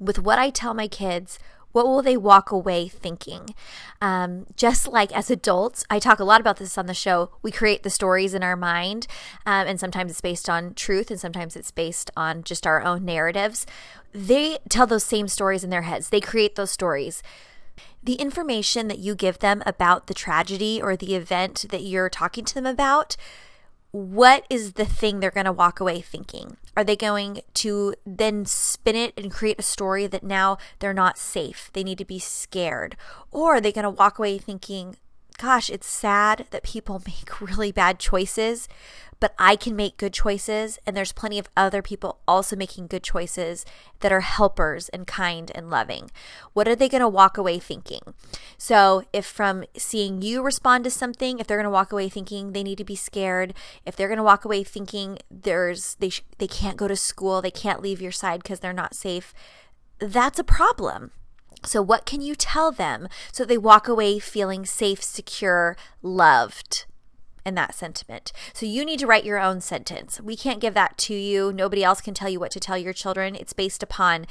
with 0.00 0.18
what 0.18 0.38
I 0.38 0.50
tell 0.50 0.74
my 0.74 0.88
kids, 0.88 1.38
what 1.72 1.86
will 1.86 2.02
they 2.02 2.16
walk 2.16 2.50
away 2.50 2.88
thinking? 2.88 3.54
Um, 4.00 4.46
just 4.56 4.88
like 4.88 5.12
as 5.12 5.30
adults, 5.30 5.84
I 5.88 5.98
talk 5.98 6.18
a 6.18 6.24
lot 6.24 6.40
about 6.40 6.56
this 6.56 6.76
on 6.76 6.86
the 6.86 6.94
show. 6.94 7.30
We 7.42 7.52
create 7.52 7.82
the 7.82 7.90
stories 7.90 8.34
in 8.34 8.42
our 8.42 8.56
mind, 8.56 9.06
um, 9.46 9.68
and 9.68 9.78
sometimes 9.78 10.10
it's 10.10 10.20
based 10.20 10.50
on 10.50 10.74
truth, 10.74 11.10
and 11.10 11.20
sometimes 11.20 11.54
it's 11.54 11.70
based 11.70 12.10
on 12.16 12.42
just 12.42 12.66
our 12.66 12.82
own 12.82 13.04
narratives. 13.04 13.66
They 14.12 14.58
tell 14.68 14.86
those 14.86 15.04
same 15.04 15.28
stories 15.28 15.62
in 15.62 15.70
their 15.70 15.82
heads, 15.82 16.08
they 16.08 16.20
create 16.20 16.56
those 16.56 16.70
stories. 16.72 17.22
The 18.02 18.14
information 18.14 18.88
that 18.88 18.98
you 18.98 19.14
give 19.14 19.38
them 19.38 19.62
about 19.66 20.06
the 20.06 20.14
tragedy 20.14 20.80
or 20.82 20.96
the 20.96 21.14
event 21.14 21.66
that 21.68 21.82
you're 21.82 22.08
talking 22.08 22.44
to 22.46 22.54
them 22.54 22.66
about 22.66 23.16
what 23.92 24.46
is 24.48 24.74
the 24.74 24.84
thing 24.84 25.20
they're 25.20 25.30
going 25.30 25.46
to 25.46 25.52
walk 25.52 25.80
away 25.80 26.00
thinking? 26.00 26.56
Are 26.76 26.84
they 26.84 26.96
going 26.96 27.40
to 27.54 27.94
then 28.06 28.46
spin 28.46 28.96
it 28.96 29.12
and 29.16 29.30
create 29.30 29.58
a 29.58 29.62
story 29.62 30.06
that 30.06 30.22
now 30.22 30.58
they're 30.78 30.94
not 30.94 31.18
safe? 31.18 31.70
They 31.72 31.82
need 31.82 31.98
to 31.98 32.04
be 32.04 32.18
scared. 32.18 32.96
Or 33.30 33.56
are 33.56 33.60
they 33.60 33.72
going 33.72 33.84
to 33.84 33.90
walk 33.90 34.18
away 34.18 34.38
thinking, 34.38 34.96
gosh, 35.38 35.70
it's 35.70 35.88
sad 35.88 36.46
that 36.50 36.62
people 36.62 37.02
make 37.06 37.40
really 37.40 37.72
bad 37.72 37.98
choices, 37.98 38.68
but 39.20 39.34
I 39.38 39.54
can 39.54 39.76
make 39.76 39.98
good 39.98 40.12
choices. 40.12 40.78
And 40.86 40.96
there's 40.96 41.12
plenty 41.12 41.38
of 41.38 41.48
other 41.56 41.82
people 41.82 42.18
also 42.26 42.56
making 42.56 42.88
good 42.88 43.02
choices 43.02 43.64
that 44.00 44.12
are 44.12 44.20
helpers 44.20 44.88
and 44.88 45.06
kind 45.06 45.52
and 45.54 45.70
loving. 45.70 46.10
What 46.54 46.66
are 46.66 46.74
they 46.74 46.88
going 46.88 47.02
to 47.02 47.08
walk 47.08 47.36
away 47.38 47.58
thinking? 47.58 48.00
So, 48.58 49.04
if 49.12 49.26
from 49.26 49.64
seeing 49.76 50.22
you 50.22 50.42
respond 50.42 50.84
to 50.84 50.90
something, 50.90 51.38
if 51.38 51.46
they're 51.46 51.58
going 51.58 51.64
to 51.64 51.70
walk 51.70 51.92
away 51.92 52.08
thinking 52.08 52.52
they 52.52 52.62
need 52.62 52.78
to 52.78 52.84
be 52.84 52.96
scared, 52.96 53.54
if 53.86 53.94
they're 53.94 54.08
going 54.08 54.16
to 54.16 54.22
walk 54.22 54.44
away 54.44 54.64
thinking 54.64 55.18
there's 55.30 55.94
they 55.96 56.08
sh- 56.08 56.24
they 56.38 56.48
can't 56.48 56.76
go 56.76 56.88
to 56.88 56.96
school, 56.96 57.42
they 57.42 57.50
can't 57.50 57.82
leave 57.82 58.00
your 58.00 58.12
side 58.12 58.42
because 58.42 58.60
they're 58.60 58.72
not 58.72 58.94
safe, 58.94 59.34
that's 59.98 60.38
a 60.38 60.44
problem. 60.44 61.12
So, 61.64 61.82
what 61.82 62.06
can 62.06 62.22
you 62.22 62.34
tell 62.34 62.72
them 62.72 63.08
so 63.32 63.44
they 63.44 63.58
walk 63.58 63.86
away 63.86 64.18
feeling 64.18 64.64
safe, 64.64 65.02
secure, 65.02 65.76
loved? 66.02 66.86
In 67.44 67.54
that 67.54 67.74
sentiment. 67.74 68.32
So 68.52 68.66
you 68.66 68.84
need 68.84 68.98
to 69.00 69.06
write 69.06 69.24
your 69.24 69.38
own 69.38 69.60
sentence. 69.60 70.20
We 70.20 70.36
can't 70.36 70.60
give 70.60 70.74
that 70.74 70.98
to 70.98 71.14
you. 71.14 71.52
Nobody 71.52 71.84
else 71.84 72.00
can 72.00 72.14
tell 72.14 72.28
you 72.28 72.40
what 72.40 72.50
to 72.52 72.60
tell 72.60 72.78
your 72.78 72.92
children. 72.92 73.34
It's 73.34 73.52
based 73.52 73.82
upon 73.82 74.26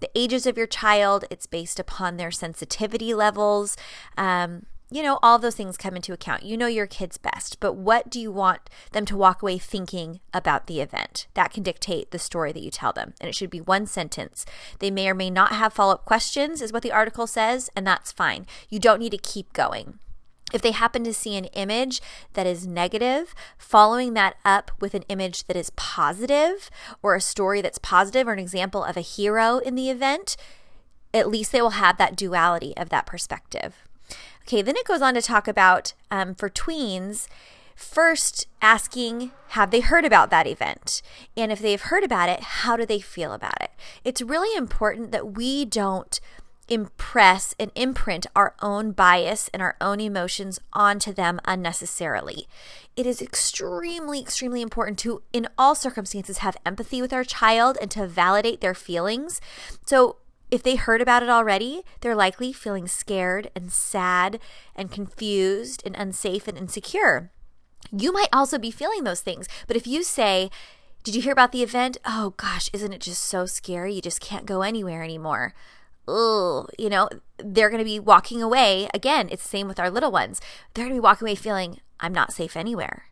the 0.00 0.10
ages 0.16 0.46
of 0.46 0.58
your 0.58 0.66
child, 0.66 1.24
it's 1.30 1.46
based 1.46 1.78
upon 1.78 2.16
their 2.16 2.32
sensitivity 2.32 3.14
levels. 3.14 3.76
Um, 4.18 4.66
you 4.92 5.02
know, 5.02 5.18
all 5.22 5.38
those 5.38 5.54
things 5.54 5.78
come 5.78 5.96
into 5.96 6.12
account. 6.12 6.42
You 6.42 6.56
know 6.58 6.66
your 6.66 6.86
kids 6.86 7.16
best, 7.16 7.60
but 7.60 7.74
what 7.74 8.10
do 8.10 8.20
you 8.20 8.30
want 8.30 8.68
them 8.92 9.06
to 9.06 9.16
walk 9.16 9.40
away 9.40 9.56
thinking 9.56 10.20
about 10.34 10.66
the 10.66 10.82
event? 10.82 11.28
That 11.32 11.50
can 11.50 11.62
dictate 11.62 12.10
the 12.10 12.18
story 12.18 12.52
that 12.52 12.62
you 12.62 12.70
tell 12.70 12.92
them. 12.92 13.14
And 13.18 13.28
it 13.28 13.34
should 13.34 13.48
be 13.48 13.60
one 13.60 13.86
sentence. 13.86 14.44
They 14.80 14.90
may 14.90 15.08
or 15.08 15.14
may 15.14 15.30
not 15.30 15.52
have 15.52 15.72
follow 15.72 15.94
up 15.94 16.04
questions, 16.04 16.60
is 16.60 16.74
what 16.74 16.82
the 16.82 16.92
article 16.92 17.26
says, 17.26 17.70
and 17.74 17.86
that's 17.86 18.12
fine. 18.12 18.46
You 18.68 18.78
don't 18.78 18.98
need 18.98 19.12
to 19.12 19.18
keep 19.18 19.54
going. 19.54 19.98
If 20.52 20.62
they 20.62 20.72
happen 20.72 21.04
to 21.04 21.14
see 21.14 21.36
an 21.36 21.46
image 21.46 22.00
that 22.34 22.46
is 22.46 22.66
negative, 22.66 23.34
following 23.56 24.14
that 24.14 24.36
up 24.44 24.70
with 24.80 24.94
an 24.94 25.04
image 25.08 25.46
that 25.46 25.56
is 25.56 25.70
positive 25.70 26.70
or 27.02 27.14
a 27.14 27.20
story 27.20 27.60
that's 27.60 27.78
positive 27.78 28.28
or 28.28 28.32
an 28.32 28.38
example 28.38 28.84
of 28.84 28.96
a 28.96 29.00
hero 29.00 29.58
in 29.58 29.74
the 29.74 29.90
event, 29.90 30.36
at 31.14 31.28
least 31.28 31.52
they 31.52 31.62
will 31.62 31.70
have 31.70 31.98
that 31.98 32.16
duality 32.16 32.76
of 32.76 32.88
that 32.90 33.06
perspective. 33.06 33.76
Okay, 34.42 34.62
then 34.62 34.76
it 34.76 34.86
goes 34.86 35.02
on 35.02 35.14
to 35.14 35.22
talk 35.22 35.46
about 35.46 35.94
um, 36.10 36.34
for 36.34 36.50
tweens, 36.50 37.28
first 37.74 38.46
asking, 38.60 39.30
have 39.48 39.70
they 39.70 39.80
heard 39.80 40.04
about 40.04 40.30
that 40.30 40.46
event? 40.46 41.02
And 41.36 41.52
if 41.52 41.60
they've 41.60 41.80
heard 41.80 42.04
about 42.04 42.28
it, 42.28 42.40
how 42.40 42.76
do 42.76 42.84
they 42.84 43.00
feel 43.00 43.32
about 43.32 43.60
it? 43.60 43.70
It's 44.04 44.20
really 44.20 44.56
important 44.56 45.12
that 45.12 45.34
we 45.34 45.64
don't 45.64 46.20
impress 46.72 47.54
and 47.60 47.70
imprint 47.74 48.26
our 48.34 48.54
own 48.62 48.92
bias 48.92 49.50
and 49.52 49.60
our 49.60 49.76
own 49.78 50.00
emotions 50.00 50.58
onto 50.72 51.12
them 51.12 51.38
unnecessarily. 51.44 52.48
It 52.96 53.06
is 53.06 53.20
extremely, 53.20 54.20
extremely 54.20 54.62
important 54.62 54.98
to, 55.00 55.22
in 55.34 55.48
all 55.58 55.74
circumstances, 55.74 56.38
have 56.38 56.56
empathy 56.64 57.02
with 57.02 57.12
our 57.12 57.24
child 57.24 57.76
and 57.78 57.90
to 57.90 58.06
validate 58.06 58.62
their 58.62 58.72
feelings. 58.72 59.38
So, 59.84 60.16
if 60.50 60.62
they 60.62 60.76
heard 60.76 61.02
about 61.02 61.22
it 61.22 61.28
already, 61.28 61.82
they're 62.00 62.14
likely 62.14 62.54
feeling 62.54 62.88
scared 62.88 63.50
and 63.54 63.70
sad 63.70 64.38
and 64.74 64.90
confused 64.90 65.82
and 65.84 65.94
unsafe 65.96 66.48
and 66.48 66.56
insecure. 66.56 67.30
You 67.90 68.12
might 68.12 68.28
also 68.32 68.58
be 68.58 68.70
feeling 68.70 69.04
those 69.04 69.20
things, 69.20 69.46
but 69.66 69.76
if 69.76 69.86
you 69.86 70.02
say, 70.02 70.50
Did 71.04 71.14
you 71.14 71.20
hear 71.20 71.32
about 71.32 71.52
the 71.52 71.62
event? 71.62 71.98
Oh 72.06 72.32
gosh, 72.38 72.70
isn't 72.72 72.92
it 72.94 73.02
just 73.02 73.24
so 73.24 73.44
scary? 73.44 73.94
You 73.94 74.00
just 74.00 74.22
can't 74.22 74.46
go 74.46 74.62
anywhere 74.62 75.02
anymore. 75.02 75.52
Oh, 76.08 76.66
you 76.78 76.88
know, 76.88 77.08
they're 77.38 77.70
going 77.70 77.78
to 77.78 77.84
be 77.84 78.00
walking 78.00 78.42
away. 78.42 78.88
Again, 78.92 79.28
it's 79.30 79.42
the 79.42 79.48
same 79.48 79.68
with 79.68 79.80
our 79.80 79.90
little 79.90 80.10
ones. 80.10 80.40
They're 80.74 80.84
going 80.84 80.96
to 80.96 81.00
be 81.00 81.04
walking 81.04 81.26
away 81.26 81.34
feeling, 81.34 81.80
I'm 82.00 82.12
not 82.12 82.32
safe 82.32 82.56
anywhere 82.56 83.04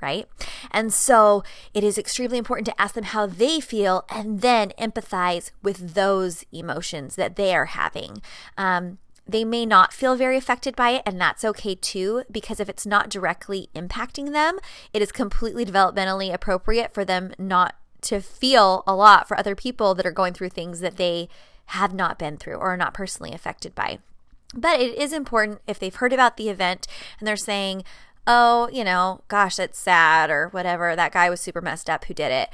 right? 0.00 0.28
And 0.70 0.92
so 0.92 1.42
it 1.72 1.82
is 1.82 1.98
extremely 1.98 2.38
important 2.38 2.66
to 2.66 2.80
ask 2.80 2.94
them 2.94 3.04
how 3.04 3.26
they 3.26 3.60
feel 3.60 4.04
and 4.10 4.40
then 4.40 4.72
empathize 4.78 5.50
with 5.62 5.94
those 5.94 6.44
emotions 6.52 7.16
that 7.16 7.36
they 7.36 7.54
are 7.54 7.66
having. 7.66 8.22
Um, 8.58 8.98
they 9.28 9.44
may 9.44 9.66
not 9.66 9.92
feel 9.92 10.14
very 10.14 10.36
affected 10.36 10.76
by 10.76 10.90
it, 10.90 11.02
and 11.04 11.20
that's 11.20 11.44
okay 11.44 11.74
too, 11.74 12.22
because 12.30 12.60
if 12.60 12.68
it's 12.68 12.86
not 12.86 13.10
directly 13.10 13.68
impacting 13.74 14.32
them, 14.32 14.58
it 14.92 15.02
is 15.02 15.10
completely 15.10 15.64
developmentally 15.64 16.32
appropriate 16.32 16.94
for 16.94 17.04
them 17.04 17.32
not 17.38 17.74
to 18.02 18.20
feel 18.20 18.84
a 18.86 18.94
lot 18.94 19.26
for 19.26 19.36
other 19.36 19.56
people 19.56 19.94
that 19.94 20.06
are 20.06 20.12
going 20.12 20.32
through 20.32 20.50
things 20.50 20.78
that 20.80 20.96
they 20.96 21.28
have 21.66 21.94
not 21.94 22.18
been 22.18 22.36
through 22.36 22.54
or 22.54 22.72
are 22.72 22.76
not 22.76 22.94
personally 22.94 23.32
affected 23.32 23.74
by. 23.74 23.98
But 24.54 24.80
it 24.80 24.96
is 24.96 25.12
important 25.12 25.60
if 25.66 25.78
they've 25.78 25.94
heard 25.94 26.12
about 26.12 26.36
the 26.36 26.48
event 26.48 26.86
and 27.18 27.26
they're 27.26 27.36
saying, 27.36 27.84
oh, 28.26 28.68
you 28.72 28.84
know, 28.84 29.22
gosh, 29.28 29.56
that's 29.56 29.78
sad 29.78 30.30
or 30.30 30.48
whatever. 30.48 30.96
That 30.96 31.12
guy 31.12 31.30
was 31.30 31.40
super 31.40 31.60
messed 31.60 31.90
up 31.90 32.04
who 32.04 32.14
did 32.14 32.32
it. 32.32 32.50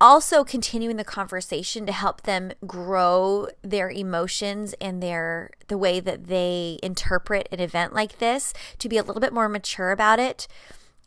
Also, 0.00 0.44
continuing 0.44 0.96
the 0.96 1.04
conversation 1.04 1.86
to 1.86 1.92
help 1.92 2.22
them 2.22 2.52
grow 2.66 3.48
their 3.62 3.90
emotions 3.90 4.74
and 4.80 5.02
their 5.02 5.50
the 5.68 5.78
way 5.78 6.00
that 6.00 6.26
they 6.26 6.78
interpret 6.82 7.48
an 7.52 7.60
event 7.60 7.94
like 7.94 8.18
this 8.18 8.52
to 8.78 8.88
be 8.88 8.98
a 8.98 9.02
little 9.02 9.20
bit 9.20 9.32
more 9.32 9.48
mature 9.48 9.92
about 9.92 10.18
it, 10.18 10.48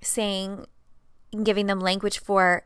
saying, 0.01 0.65
giving 1.43 1.67
them 1.67 1.79
language 1.79 2.19
for 2.19 2.63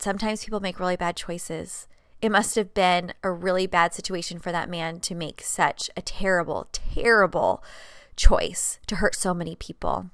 sometimes 0.00 0.44
people 0.44 0.60
make 0.60 0.78
really 0.78 0.96
bad 0.96 1.16
choices. 1.16 1.88
It 2.20 2.32
must 2.32 2.56
have 2.56 2.74
been 2.74 3.12
a 3.22 3.30
really 3.30 3.66
bad 3.66 3.94
situation 3.94 4.38
for 4.38 4.50
that 4.50 4.68
man 4.68 5.00
to 5.00 5.14
make 5.14 5.40
such 5.42 5.88
a 5.96 6.02
terrible, 6.02 6.68
terrible 6.72 7.62
choice 8.16 8.80
to 8.88 8.96
hurt 8.96 9.14
so 9.14 9.32
many 9.32 9.54
people. 9.54 10.10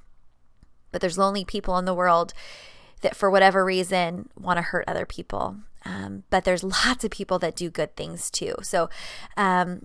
But 0.93 1.01
there's 1.01 1.19
lonely 1.19 1.45
people 1.45 1.79
in 1.79 1.87
the 1.87 1.95
world 1.95 2.35
that, 3.01 3.17
for 3.17 3.31
whatever 3.31 3.65
reason, 3.65 4.29
want 4.39 4.59
to 4.59 4.63
hurt 4.63 4.85
other 4.87 5.07
people. 5.07 5.57
Um, 5.85 6.25
but 6.31 6.45
there's 6.45 6.63
lots 6.63 7.05
of 7.05 7.11
people 7.11 7.39
that 7.41 7.57
do 7.57 7.71
good 7.71 7.97
things 7.97 8.31
too. 8.31 8.55
So, 8.63 8.89
um, 9.37 9.83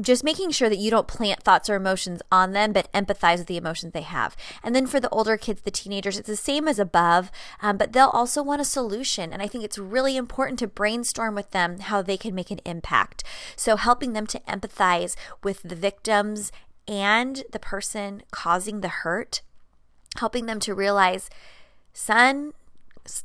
just 0.00 0.24
making 0.24 0.50
sure 0.50 0.68
that 0.68 0.78
you 0.78 0.90
don't 0.90 1.06
plant 1.06 1.42
thoughts 1.42 1.68
or 1.68 1.74
emotions 1.74 2.22
on 2.32 2.52
them, 2.52 2.72
but 2.72 2.90
empathize 2.92 3.38
with 3.38 3.46
the 3.46 3.56
emotions 3.56 3.92
they 3.92 4.02
have. 4.02 4.36
And 4.62 4.74
then 4.74 4.86
for 4.86 5.00
the 5.00 5.10
older 5.10 5.36
kids, 5.36 5.62
the 5.62 5.70
teenagers, 5.70 6.18
it's 6.18 6.28
the 6.28 6.36
same 6.36 6.66
as 6.66 6.78
above, 6.78 7.30
um, 7.60 7.76
but 7.76 7.92
they'll 7.92 8.08
also 8.08 8.42
want 8.42 8.62
a 8.62 8.64
solution. 8.64 9.32
And 9.32 9.42
I 9.42 9.48
think 9.48 9.64
it's 9.64 9.78
really 9.78 10.16
important 10.16 10.58
to 10.60 10.66
brainstorm 10.66 11.34
with 11.34 11.50
them 11.50 11.78
how 11.80 12.00
they 12.00 12.16
can 12.16 12.34
make 12.34 12.50
an 12.50 12.60
impact. 12.64 13.22
So 13.54 13.76
helping 13.76 14.14
them 14.14 14.26
to 14.28 14.40
empathize 14.40 15.14
with 15.42 15.62
the 15.62 15.76
victims 15.76 16.52
and 16.88 17.44
the 17.52 17.58
person 17.58 18.22
causing 18.30 18.80
the 18.80 18.88
hurt, 18.88 19.42
helping 20.16 20.46
them 20.46 20.60
to 20.60 20.74
realize, 20.74 21.28
son, 21.92 22.52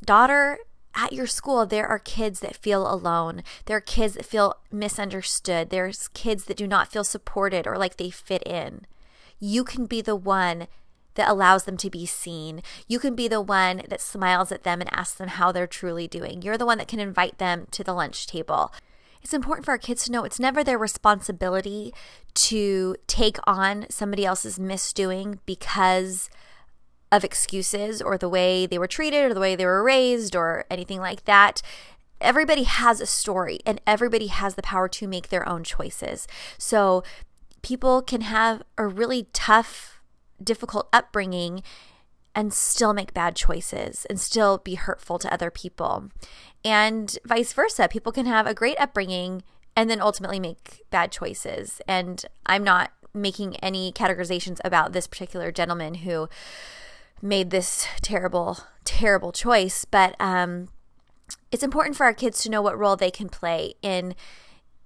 daughter, 0.03 0.59
at 0.97 1.13
your 1.13 1.27
school, 1.27 1.65
there 1.65 1.87
are 1.87 1.99
kids 1.99 2.39
that 2.39 2.57
feel 2.57 2.91
alone. 2.91 3.43
There 3.65 3.77
are 3.77 3.81
kids 3.81 4.15
that 4.15 4.25
feel 4.25 4.55
misunderstood. 4.71 5.69
There's 5.69 6.09
kids 6.09 6.45
that 6.45 6.57
do 6.57 6.67
not 6.67 6.91
feel 6.91 7.03
supported 7.03 7.67
or 7.67 7.77
like 7.77 7.97
they 7.97 8.09
fit 8.09 8.41
in. 8.45 8.85
You 9.39 9.63
can 9.63 9.85
be 9.85 10.01
the 10.01 10.15
one 10.15 10.67
that 11.13 11.29
allows 11.29 11.65
them 11.65 11.77
to 11.77 11.89
be 11.89 12.05
seen. 12.05 12.61
You 12.87 12.99
can 12.99 13.15
be 13.15 13.27
the 13.27 13.41
one 13.41 13.83
that 13.87 14.01
smiles 14.01 14.51
at 14.51 14.63
them 14.63 14.81
and 14.81 14.93
asks 14.93 15.17
them 15.17 15.29
how 15.29 15.51
they're 15.51 15.67
truly 15.67 16.07
doing. 16.07 16.41
You're 16.41 16.57
the 16.57 16.65
one 16.65 16.79
that 16.79 16.87
can 16.87 16.99
invite 16.99 17.37
them 17.37 17.67
to 17.71 17.83
the 17.83 17.93
lunch 17.93 18.25
table 18.25 18.73
it's 19.27 19.33
important 19.33 19.65
for 19.65 19.71
our 19.71 19.77
kids 19.77 20.05
to 20.05 20.11
know 20.11 20.23
it's 20.23 20.39
never 20.39 20.63
their 20.63 20.77
responsibility 20.77 21.93
to 22.33 22.95
take 23.07 23.37
on 23.45 23.85
somebody 23.89 24.25
else's 24.25 24.57
misdoing 24.57 25.39
because 25.45 26.29
of 27.11 27.23
excuses 27.23 28.01
or 28.01 28.17
the 28.17 28.29
way 28.29 28.65
they 28.65 28.77
were 28.77 28.87
treated 28.87 29.31
or 29.31 29.33
the 29.33 29.39
way 29.39 29.55
they 29.55 29.65
were 29.65 29.83
raised 29.83 30.35
or 30.35 30.65
anything 30.69 30.99
like 30.99 31.25
that. 31.25 31.61
Everybody 32.19 32.63
has 32.63 32.99
a 32.99 33.05
story 33.05 33.59
and 33.65 33.79
everybody 33.85 34.27
has 34.27 34.55
the 34.55 34.61
power 34.61 34.87
to 34.89 35.07
make 35.07 35.29
their 35.29 35.47
own 35.47 35.63
choices. 35.63 36.27
So 36.57 37.03
people 37.61 38.01
can 38.01 38.21
have 38.21 38.63
a 38.77 38.87
really 38.87 39.27
tough, 39.33 40.01
difficult 40.43 40.89
upbringing 40.91 41.63
and 42.33 42.53
still 42.53 42.93
make 42.93 43.13
bad 43.13 43.35
choices 43.35 44.05
and 44.05 44.19
still 44.19 44.59
be 44.59 44.75
hurtful 44.75 45.17
to 45.19 45.33
other 45.33 45.49
people. 45.49 46.09
And 46.63 47.17
vice 47.25 47.53
versa. 47.53 47.87
People 47.87 48.11
can 48.11 48.25
have 48.25 48.45
a 48.45 48.53
great 48.53 48.79
upbringing 48.79 49.43
and 49.75 49.89
then 49.89 50.01
ultimately 50.01 50.39
make 50.39 50.83
bad 50.89 51.11
choices. 51.11 51.81
And 51.87 52.23
I'm 52.45 52.63
not 52.63 52.91
making 53.13 53.55
any 53.57 53.91
categorizations 53.91 54.59
about 54.63 54.93
this 54.93 55.07
particular 55.07 55.51
gentleman 55.51 55.95
who 55.95 56.29
made 57.21 57.49
this 57.49 57.87
terrible, 58.01 58.59
terrible 58.83 59.31
choice. 59.31 59.85
But 59.85 60.15
um, 60.19 60.69
it's 61.51 61.63
important 61.63 61.95
for 61.95 62.05
our 62.05 62.13
kids 62.13 62.41
to 62.43 62.49
know 62.49 62.61
what 62.61 62.77
role 62.77 62.95
they 62.95 63.11
can 63.11 63.29
play 63.29 63.73
in 63.81 64.15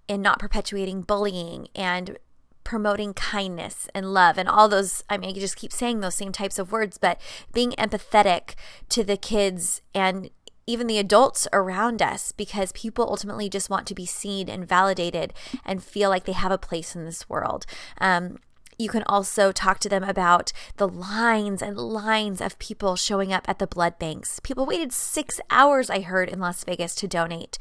in 0.08 0.22
not 0.22 0.40
perpetuating 0.40 1.02
bullying 1.02 1.68
and 1.76 2.18
promoting 2.64 3.14
kindness 3.14 3.88
and 3.96 4.14
love 4.14 4.38
and 4.38 4.48
all 4.48 4.70
those 4.70 5.04
i 5.10 5.18
mean 5.18 5.32
i 5.32 5.34
just 5.34 5.56
keep 5.56 5.72
saying 5.72 6.00
those 6.00 6.16
same 6.16 6.32
types 6.32 6.60
of 6.60 6.72
words 6.72 6.98
but 6.98 7.20
being 7.54 7.72
empathetic 7.72 8.56
to 8.88 9.04
the 9.04 9.18
kids 9.18 9.82
and 9.96 10.30
even 10.68 10.88
the 10.88 11.00
adults 11.00 11.48
around 11.52 12.02
us 12.02 12.32
because 12.32 12.72
people 12.74 13.06
ultimately 13.10 13.50
just 13.50 13.70
want 13.70 13.88
to 13.88 13.96
be 13.96 14.06
seen 14.06 14.48
and 14.48 14.68
validated 14.68 15.34
and 15.66 15.84
feel 15.84 16.10
like 16.10 16.26
they 16.26 16.32
have 16.34 16.52
a 16.52 16.58
place 16.58 16.96
in 16.96 17.04
this 17.04 17.28
world 17.28 17.66
um, 18.00 18.38
you 18.82 18.90
can 18.90 19.04
also 19.04 19.52
talk 19.52 19.80
to 19.80 19.90
them 19.90 20.04
about 20.04 20.52
the 20.78 20.88
lines 20.88 21.62
and 21.62 21.78
lines 21.78 22.42
of 22.42 22.60
people 22.60 22.96
showing 22.96 23.32
up 23.32 23.48
at 23.48 23.60
the 23.60 23.68
blood 23.68 24.00
banks. 24.00 24.40
People 24.42 24.66
waited 24.66 24.92
six 24.92 25.40
hours, 25.50 25.90
I 25.90 26.02
heard, 26.02 26.30
in 26.30 26.40
Las 26.40 26.64
Vegas 26.64 26.96
to 26.96 27.08
donate. 27.08 27.58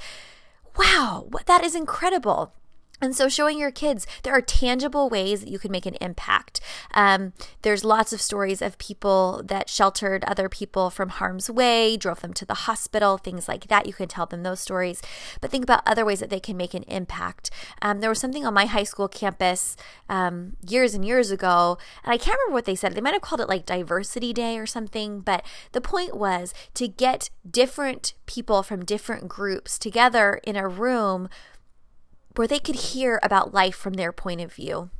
Wow, 0.76 1.28
that 1.46 1.64
is 1.64 1.74
incredible. 1.74 2.54
And 3.00 3.16
so, 3.16 3.28
showing 3.28 3.58
your 3.58 3.70
kids 3.70 4.06
there 4.22 4.34
are 4.34 4.42
tangible 4.42 5.08
ways 5.08 5.40
that 5.40 5.50
you 5.50 5.58
can 5.58 5.72
make 5.72 5.86
an 5.86 5.96
impact. 6.00 6.60
Um, 6.92 7.32
there's 7.62 7.84
lots 7.84 8.12
of 8.12 8.20
stories 8.20 8.60
of 8.60 8.78
people 8.78 9.42
that 9.46 9.68
sheltered 9.70 10.24
other 10.24 10.48
people 10.48 10.90
from 10.90 11.08
harm's 11.08 11.50
way, 11.50 11.96
drove 11.96 12.20
them 12.20 12.34
to 12.34 12.44
the 12.44 12.54
hospital, 12.54 13.16
things 13.16 13.48
like 13.48 13.68
that. 13.68 13.86
You 13.86 13.92
can 13.92 14.08
tell 14.08 14.26
them 14.26 14.42
those 14.42 14.60
stories. 14.60 15.00
But 15.40 15.50
think 15.50 15.64
about 15.64 15.82
other 15.86 16.04
ways 16.04 16.20
that 16.20 16.30
they 16.30 16.40
can 16.40 16.56
make 16.56 16.74
an 16.74 16.82
impact. 16.84 17.50
Um, 17.80 18.00
there 18.00 18.10
was 18.10 18.18
something 18.18 18.44
on 18.44 18.54
my 18.54 18.66
high 18.66 18.84
school 18.84 19.08
campus 19.08 19.76
um, 20.08 20.56
years 20.66 20.94
and 20.94 21.04
years 21.04 21.30
ago, 21.30 21.78
and 22.04 22.12
I 22.12 22.18
can't 22.18 22.38
remember 22.38 22.54
what 22.54 22.64
they 22.66 22.74
said. 22.74 22.94
They 22.94 23.00
might 23.00 23.14
have 23.14 23.22
called 23.22 23.40
it 23.40 23.48
like 23.48 23.66
Diversity 23.66 24.32
Day 24.32 24.58
or 24.58 24.66
something. 24.66 25.20
But 25.20 25.44
the 25.72 25.80
point 25.80 26.16
was 26.16 26.52
to 26.74 26.86
get 26.86 27.30
different 27.48 28.14
people 28.26 28.62
from 28.62 28.84
different 28.84 29.28
groups 29.28 29.78
together 29.78 30.40
in 30.44 30.56
a 30.56 30.68
room 30.68 31.28
where 32.36 32.48
they 32.48 32.58
could 32.58 32.76
hear 32.76 33.20
about 33.22 33.54
life 33.54 33.76
from 33.76 33.94
their 33.94 34.12
point 34.12 34.40
of 34.40 34.52
view. 34.52 34.90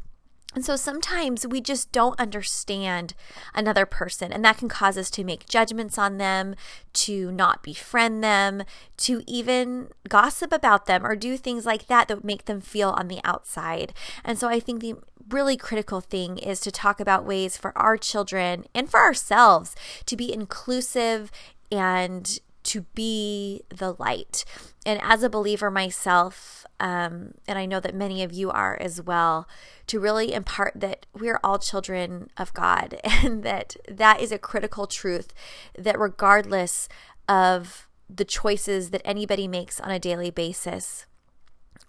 And 0.53 0.65
so 0.65 0.75
sometimes 0.75 1.47
we 1.47 1.61
just 1.61 1.93
don't 1.93 2.19
understand 2.19 3.15
another 3.55 3.87
person, 3.87 4.33
and 4.33 4.45
that 4.45 4.59
can 4.59 4.69
cause 4.69 4.99
us 4.99 5.09
to 5.11 5.23
make 5.23 5.49
judgments 5.49 5.97
on 5.97 6.19
them, 6.19 6.57
to 6.95 7.31
not 7.31 7.63
befriend 7.63 8.25
them, 8.25 8.65
to 8.97 9.23
even 9.29 9.91
gossip 10.09 10.53
about 10.53 10.87
them 10.87 11.07
or 11.07 11.15
do 11.15 11.37
things 11.37 11.67
like 11.67 11.87
that 11.87 12.09
that 12.09 12.25
make 12.25 12.47
them 12.47 12.61
feel 12.61 12.91
on 12.91 13.07
the 13.07 13.21
outside. 13.23 13.95
And 14.25 14.41
so 14.41 14.49
I 14.49 14.59
think 14.59 14.81
the 14.81 14.97
really 15.29 15.57
critical 15.57 16.01
thing 16.01 16.37
is 16.39 16.59
to 16.61 16.73
talk 16.73 16.99
about 16.99 17.25
ways 17.25 17.57
for 17.57 17.77
our 17.79 17.97
children 17.97 18.65
and 18.75 18.91
for 18.91 18.99
ourselves 18.99 19.77
to 20.07 20.17
be 20.17 20.33
inclusive 20.33 21.31
and 21.71 22.41
to 22.65 22.83
be 22.95 23.63
the 23.69 23.95
light. 23.99 24.45
And 24.85 25.01
as 25.03 25.23
a 25.23 25.31
believer 25.31 25.71
myself, 25.71 26.67
um, 26.79 27.35
and 27.47 27.59
I 27.59 27.67
know 27.67 27.81
that 27.81 27.95
many 27.95 28.23
of 28.23 28.33
you 28.33 28.51
are 28.51 28.77
as 28.81 29.03
well, 29.03 29.49
to 29.87 30.01
really 30.01 30.33
impart 30.33 30.75
that 30.77 31.07
we're 31.13 31.41
all 31.45 31.59
children 31.59 32.31
of 32.37 32.55
God, 32.55 32.99
and 33.05 33.43
that 33.43 33.77
that 33.89 34.21
is 34.21 34.33
a 34.33 34.39
critical 34.39 34.87
truth. 34.87 35.33
That 35.79 35.99
regardless 35.99 36.89
of 37.29 37.89
the 38.09 38.25
choices 38.25 38.91
that 38.91 39.03
anybody 39.05 39.47
makes 39.47 39.79
on 39.81 39.91
a 39.91 39.99
daily 39.99 40.31
basis, 40.31 41.07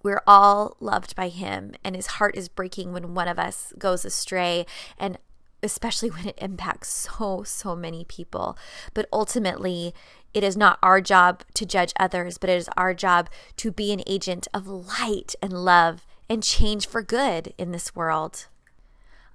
we're 0.04 0.24
all 0.28 0.76
loved 0.80 1.16
by 1.16 1.30
Him, 1.30 1.74
and 1.84 1.96
His 1.96 2.08
heart 2.08 2.36
is 2.36 2.50
breaking 2.50 2.92
when 2.92 3.14
one 3.14 3.28
of 3.28 3.40
us 3.40 3.74
goes 3.78 4.04
astray. 4.04 4.66
And 4.98 5.18
especially 5.64 6.10
when 6.10 6.28
it 6.28 6.38
impacts 6.42 6.90
so, 6.90 7.44
so 7.44 7.76
many 7.76 8.06
people. 8.06 8.58
But 8.94 9.08
ultimately, 9.12 9.94
it 10.34 10.44
is 10.44 10.56
not 10.56 10.80
our 10.82 11.02
job 11.02 11.44
to 11.56 11.66
judge 11.66 11.94
others, 12.00 12.38
but 12.38 12.50
it 12.50 12.58
is 12.58 12.70
our 12.78 12.94
job 12.94 13.30
to 13.58 13.72
be 13.72 13.92
an 13.92 14.04
agent 14.08 14.48
of 14.54 14.68
light 14.68 15.36
and 15.42 15.54
love 15.54 16.06
and 16.30 16.44
change 16.44 16.88
for 16.88 17.02
good 17.02 17.54
in 17.58 17.72
this 17.72 17.96
world. 17.96 18.48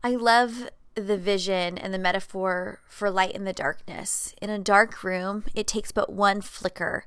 I 0.03 0.11
love 0.11 0.69
the 0.95 1.19
vision 1.19 1.77
and 1.77 1.93
the 1.93 1.99
metaphor 1.99 2.81
for 2.89 3.11
light 3.11 3.33
in 3.33 3.45
the 3.45 3.53
darkness. 3.53 4.35
In 4.41 4.49
a 4.49 4.59
dark 4.59 5.05
room, 5.05 5.45
it 5.55 5.67
takes 5.67 5.93
but 5.93 6.11
one 6.11 6.41
flicker 6.41 7.05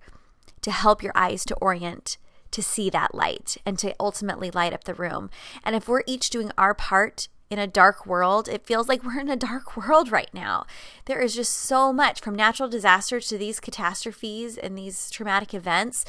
to 0.62 0.72
help 0.72 1.02
your 1.02 1.14
eyes 1.16 1.44
to 1.46 1.56
orient 1.56 2.18
to 2.52 2.62
see 2.62 2.90
that 2.90 3.16
light 3.16 3.58
and 3.66 3.78
to 3.80 3.96
ultimately 4.00 4.52
light 4.52 4.74
up 4.74 4.84
the 4.84 4.94
room. 4.94 5.30
And 5.64 5.76
if 5.76 5.88
we're 5.88 6.04
each 6.06 6.30
doing 6.30 6.52
our 6.58 6.74
part 6.74 7.28
in 7.50 7.60
a 7.60 7.68
dark 7.68 8.06
world. 8.06 8.48
It 8.48 8.66
feels 8.66 8.88
like 8.88 9.04
we're 9.06 9.20
in 9.20 9.30
a 9.30 9.36
dark 9.36 9.76
world 9.76 10.12
right 10.12 10.34
now. 10.34 10.66
There 11.06 11.20
is 11.20 11.36
just 11.36 11.54
so 11.54 11.92
much 11.92 12.22
from 12.22 12.36
natural 12.36 12.70
disasters 12.70 13.28
to 13.28 13.38
these 13.38 13.60
catastrophes 13.60 14.58
and 14.58 14.78
these 14.78 15.10
traumatic 15.10 15.54
events. 15.54 16.06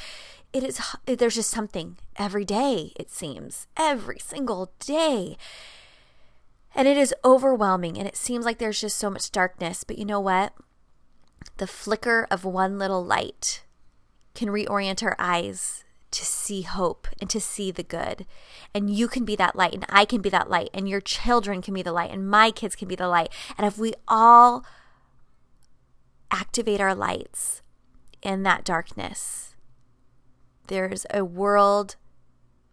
It 0.53 0.65
is 0.65 0.81
there's 1.07 1.37
just 1.37 1.51
something 1.51 1.97
every 2.17 2.45
day 2.45 2.93
it 2.97 3.11
seems. 3.11 3.67
Every 3.77 4.19
single 4.19 4.73
day. 4.81 5.37
And 6.75 6.87
it 6.87 6.97
is 6.97 7.15
overwhelming 7.25 7.99
and 7.99 8.07
it 8.07 8.17
seems 8.17 8.45
like 8.45 8.59
there's 8.59 8.81
just 8.81 8.99
so 8.99 9.11
much 9.11 9.33
darkness, 9.33 9.85
but 9.85 9.99
you 9.99 10.05
know 10.05 10.21
what? 10.21 10.53
The 11.57 11.67
flicker 11.67 12.27
of 12.31 12.45
one 12.45 12.79
little 12.79 13.05
light 13.05 13.65
can 14.35 14.49
reorient 14.49 15.03
our 15.03 15.17
eyes 15.19 15.85
to 16.11 16.25
see 16.25 16.63
hope 16.63 17.07
and 17.21 17.31
to 17.31 17.41
see 17.41 17.71
the 17.71 17.83
good. 17.83 18.27
And 18.75 18.91
you 18.91 19.09
can 19.09 19.25
be 19.25 19.37
that 19.37 19.57
light, 19.57 19.75
and 19.75 19.87
I 19.89 20.05
can 20.05 20.21
be 20.21 20.31
that 20.31 20.51
light, 20.51 20.71
and 20.75 20.89
your 20.89 21.01
children 21.01 21.63
can 21.63 21.75
be 21.75 21.83
the 21.83 21.93
light, 21.93 22.11
and 22.11 22.29
my 22.29 22.51
kids 22.51 22.75
can 22.75 22.89
be 22.89 22.97
the 22.97 23.09
light. 23.09 23.33
And 23.57 23.67
if 23.67 23.79
we 23.79 23.95
all 24.09 24.65
activate 26.31 26.81
our 26.81 26.95
lights 26.95 27.63
in 28.23 28.43
that 28.43 28.65
darkness, 28.65 29.55
there's 30.67 31.07
a 31.11 31.25
world 31.25 31.97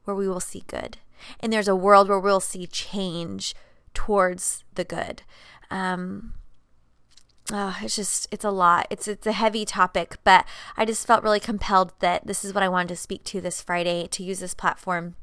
where 0.04 0.16
we 0.16 0.28
will 0.28 0.40
see 0.40 0.64
good. 0.68 0.98
And 1.40 1.52
there's 1.52 1.68
a 1.68 1.76
world 1.76 2.10
where 2.10 2.20
we'll 2.20 2.40
see 2.40 2.68
change 2.68 3.56
towards 3.94 4.64
the 4.76 4.84
good. 4.84 5.24
Um, 5.72 6.34
oh, 7.52 7.78
it's 7.82 7.96
just 7.96 8.28
it's 8.32 8.46
a 8.46 8.52
lot. 8.52 8.88
It's 8.90 9.08
it's 9.08 9.28
a 9.28 9.32
heavy 9.32 9.66
topic, 9.66 10.18
but 10.24 10.46
I 10.76 10.86
just 10.86 11.08
felt 11.08 11.24
really 11.24 11.40
compelled 11.40 11.94
that 12.00 12.28
this 12.28 12.44
is 12.44 12.54
what 12.54 12.64
I 12.64 12.70
wanted 12.70 12.90
to 12.90 12.96
speak 12.96 13.24
to 13.26 13.42
this 13.42 13.62
Friday 13.62 14.08
to 14.08 14.24
use 14.24 14.40
this 14.40 14.54
platform. 14.54 15.16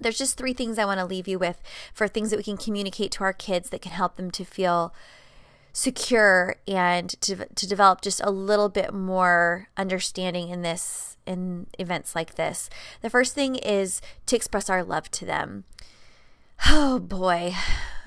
There's 0.00 0.18
just 0.18 0.36
three 0.36 0.52
things 0.52 0.78
I 0.78 0.84
want 0.84 1.00
to 1.00 1.06
leave 1.06 1.26
you 1.26 1.38
with 1.38 1.62
for 1.94 2.06
things 2.06 2.30
that 2.30 2.36
we 2.36 2.42
can 2.42 2.56
communicate 2.56 3.10
to 3.12 3.24
our 3.24 3.32
kids 3.32 3.70
that 3.70 3.82
can 3.82 3.92
help 3.92 4.16
them 4.16 4.30
to 4.32 4.44
feel 4.44 4.94
secure 5.72 6.56
and 6.66 7.10
to 7.20 7.46
to 7.54 7.66
develop 7.66 8.00
just 8.00 8.20
a 8.24 8.30
little 8.30 8.68
bit 8.68 8.94
more 8.94 9.68
understanding 9.76 10.48
in 10.48 10.62
this 10.62 11.16
in 11.26 11.66
events 11.78 12.14
like 12.14 12.36
this. 12.36 12.70
The 13.02 13.10
first 13.10 13.34
thing 13.34 13.56
is 13.56 14.00
to 14.26 14.36
express 14.36 14.70
our 14.70 14.82
love 14.82 15.10
to 15.12 15.24
them. 15.24 15.64
Oh 16.64 16.98
boy, 16.98 17.54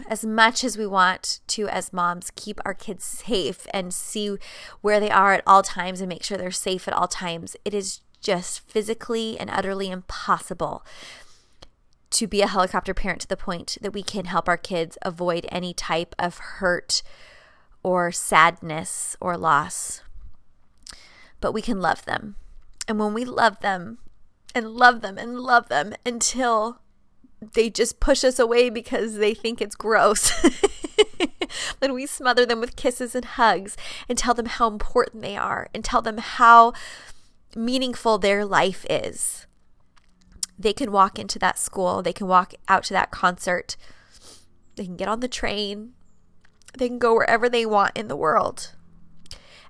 as 0.07 0.25
much 0.25 0.63
as 0.63 0.77
we 0.77 0.85
want 0.85 1.39
to, 1.47 1.67
as 1.67 1.93
moms, 1.93 2.31
keep 2.35 2.59
our 2.65 2.73
kids 2.73 3.03
safe 3.03 3.67
and 3.73 3.93
see 3.93 4.37
where 4.81 4.99
they 4.99 5.11
are 5.11 5.33
at 5.33 5.43
all 5.45 5.63
times 5.63 6.01
and 6.01 6.09
make 6.09 6.23
sure 6.23 6.37
they're 6.37 6.51
safe 6.51 6.87
at 6.87 6.93
all 6.93 7.07
times, 7.07 7.55
it 7.63 7.73
is 7.73 8.01
just 8.21 8.59
physically 8.61 9.39
and 9.39 9.49
utterly 9.49 9.89
impossible 9.89 10.85
to 12.11 12.27
be 12.27 12.41
a 12.41 12.47
helicopter 12.47 12.93
parent 12.93 13.21
to 13.21 13.27
the 13.27 13.37
point 13.37 13.77
that 13.81 13.93
we 13.93 14.03
can 14.03 14.25
help 14.25 14.49
our 14.49 14.57
kids 14.57 14.97
avoid 15.03 15.45
any 15.49 15.73
type 15.73 16.15
of 16.17 16.37
hurt 16.37 17.03
or 17.83 18.11
sadness 18.11 19.15
or 19.21 19.37
loss. 19.37 20.01
But 21.39 21.53
we 21.53 21.61
can 21.61 21.79
love 21.79 22.05
them. 22.05 22.35
And 22.87 22.99
when 22.99 23.13
we 23.13 23.23
love 23.23 23.59
them 23.61 23.99
and 24.55 24.71
love 24.71 25.01
them 25.01 25.17
and 25.17 25.39
love 25.39 25.69
them 25.69 25.93
until 26.05 26.81
they 27.41 27.69
just 27.69 27.99
push 27.99 28.23
us 28.23 28.39
away 28.39 28.69
because 28.69 29.15
they 29.15 29.33
think 29.33 29.61
it's 29.61 29.75
gross. 29.75 30.31
then 31.79 31.93
we 31.93 32.05
smother 32.05 32.45
them 32.45 32.59
with 32.59 32.75
kisses 32.75 33.15
and 33.15 33.25
hugs 33.25 33.77
and 34.07 34.17
tell 34.17 34.33
them 34.33 34.47
how 34.47 34.67
important 34.67 35.21
they 35.21 35.37
are 35.37 35.69
and 35.73 35.83
tell 35.83 36.01
them 36.01 36.17
how 36.17 36.73
meaningful 37.55 38.17
their 38.17 38.45
life 38.45 38.85
is. 38.89 39.47
They 40.57 40.73
can 40.73 40.91
walk 40.91 41.17
into 41.17 41.39
that 41.39 41.57
school, 41.57 42.01
they 42.01 42.13
can 42.13 42.27
walk 42.27 42.53
out 42.67 42.83
to 42.85 42.93
that 42.93 43.11
concert, 43.11 43.77
they 44.75 44.83
can 44.83 44.97
get 44.97 45.07
on 45.07 45.21
the 45.21 45.29
train, 45.29 45.93
they 46.77 46.89
can 46.89 46.99
go 46.99 47.13
wherever 47.13 47.47
they 47.47 47.65
want 47.65 47.97
in 47.97 48.09
the 48.09 48.17
world. 48.17 48.73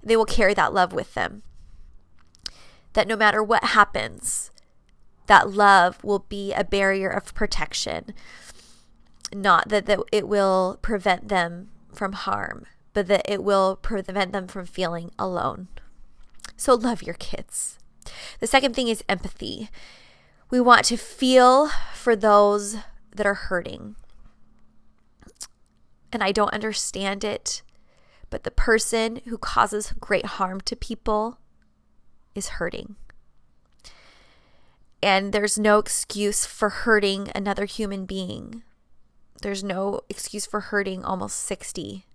They 0.01 0.17
will 0.17 0.25
carry 0.25 0.53
that 0.55 0.73
love 0.73 0.91
with 0.91 1.13
them. 1.13 1.43
That 2.93 3.07
no 3.07 3.15
matter 3.15 3.43
what 3.43 3.63
happens, 3.63 4.49
that 5.29 5.51
love 5.51 6.03
will 6.03 6.25
be 6.27 6.53
a 6.53 6.63
barrier 6.63 7.07
of 7.07 7.35
protection. 7.35 8.15
Not 9.31 9.69
that, 9.69 9.85
that 9.85 9.99
it 10.11 10.27
will 10.27 10.79
prevent 10.81 11.27
them 11.27 11.69
from 11.93 12.13
harm, 12.13 12.65
but 12.93 13.05
that 13.07 13.29
it 13.29 13.43
will 13.43 13.75
prevent 13.75 14.33
them 14.33 14.47
from 14.47 14.65
feeling 14.65 15.11
alone. 15.19 15.67
So 16.57 16.73
love 16.73 17.03
your 17.03 17.13
kids. 17.13 17.77
The 18.39 18.47
second 18.47 18.75
thing 18.75 18.87
is 18.87 19.03
empathy. 19.07 19.69
We 20.49 20.59
want 20.59 20.85
to 20.85 20.97
feel 20.97 21.69
for 21.93 22.15
those 22.15 22.77
that 23.15 23.27
are 23.27 23.35
hurting. 23.35 23.95
And 26.11 26.23
I 26.23 26.31
don't 26.31 26.53
understand 26.55 27.23
it, 27.23 27.61
but 28.31 28.45
the 28.45 28.51
person 28.51 29.21
who 29.25 29.37
causes 29.37 29.93
great 29.99 30.25
harm 30.25 30.59
to 30.61 30.75
people 30.75 31.37
is 32.33 32.49
hurting 32.49 32.95
and 35.01 35.31
there's 35.33 35.57
no 35.57 35.79
excuse 35.79 36.45
for 36.45 36.69
hurting 36.69 37.31
another 37.33 37.65
human 37.65 38.05
being. 38.05 38.63
There's 39.41 39.63
no 39.63 40.01
excuse 40.09 40.45
for 40.45 40.59
hurting 40.59 41.03
almost 41.03 41.39
60 41.39 42.05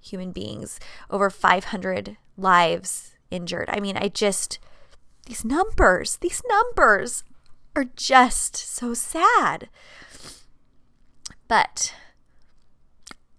human 0.00 0.32
beings, 0.32 0.80
over 1.10 1.30
500 1.30 2.16
lives 2.36 3.14
injured. 3.30 3.68
I 3.70 3.80
mean, 3.80 3.96
I 3.96 4.08
just, 4.08 4.58
these 5.26 5.44
numbers, 5.44 6.16
these 6.20 6.42
numbers 6.48 7.22
are 7.76 7.84
just 7.84 8.56
so 8.56 8.94
sad. 8.94 9.68
But 11.46 11.94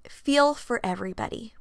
feel 0.08 0.54
for 0.54 0.80
everybody. 0.84 1.54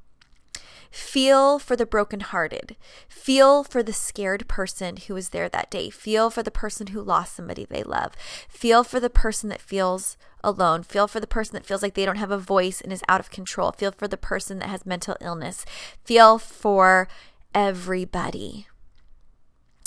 Feel 0.98 1.60
for 1.60 1.76
the 1.76 1.86
brokenhearted. 1.86 2.76
Feel 3.08 3.62
for 3.62 3.84
the 3.84 3.92
scared 3.92 4.48
person 4.48 4.96
who 4.96 5.14
was 5.14 5.28
there 5.28 5.48
that 5.48 5.70
day. 5.70 5.90
Feel 5.90 6.28
for 6.28 6.42
the 6.42 6.50
person 6.50 6.88
who 6.88 7.00
lost 7.00 7.36
somebody 7.36 7.64
they 7.64 7.84
love. 7.84 8.14
Feel 8.48 8.82
for 8.82 8.98
the 8.98 9.08
person 9.08 9.48
that 9.48 9.60
feels 9.60 10.18
alone. 10.42 10.82
Feel 10.82 11.06
for 11.06 11.20
the 11.20 11.26
person 11.28 11.54
that 11.54 11.64
feels 11.64 11.82
like 11.82 11.94
they 11.94 12.04
don't 12.04 12.16
have 12.16 12.32
a 12.32 12.36
voice 12.36 12.80
and 12.80 12.92
is 12.92 13.04
out 13.08 13.20
of 13.20 13.30
control. 13.30 13.70
Feel 13.70 13.92
for 13.92 14.08
the 14.08 14.16
person 14.16 14.58
that 14.58 14.68
has 14.70 14.84
mental 14.84 15.16
illness. 15.20 15.64
Feel 16.04 16.36
for 16.36 17.06
everybody. 17.54 18.66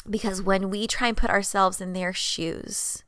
Because 0.09 0.41
when 0.41 0.69
we 0.69 0.87
try 0.87 1.09
and 1.09 1.17
put 1.17 1.29
ourselves 1.29 1.81
in 1.81 1.91
their 1.91 2.13
shoes, 2.13 3.03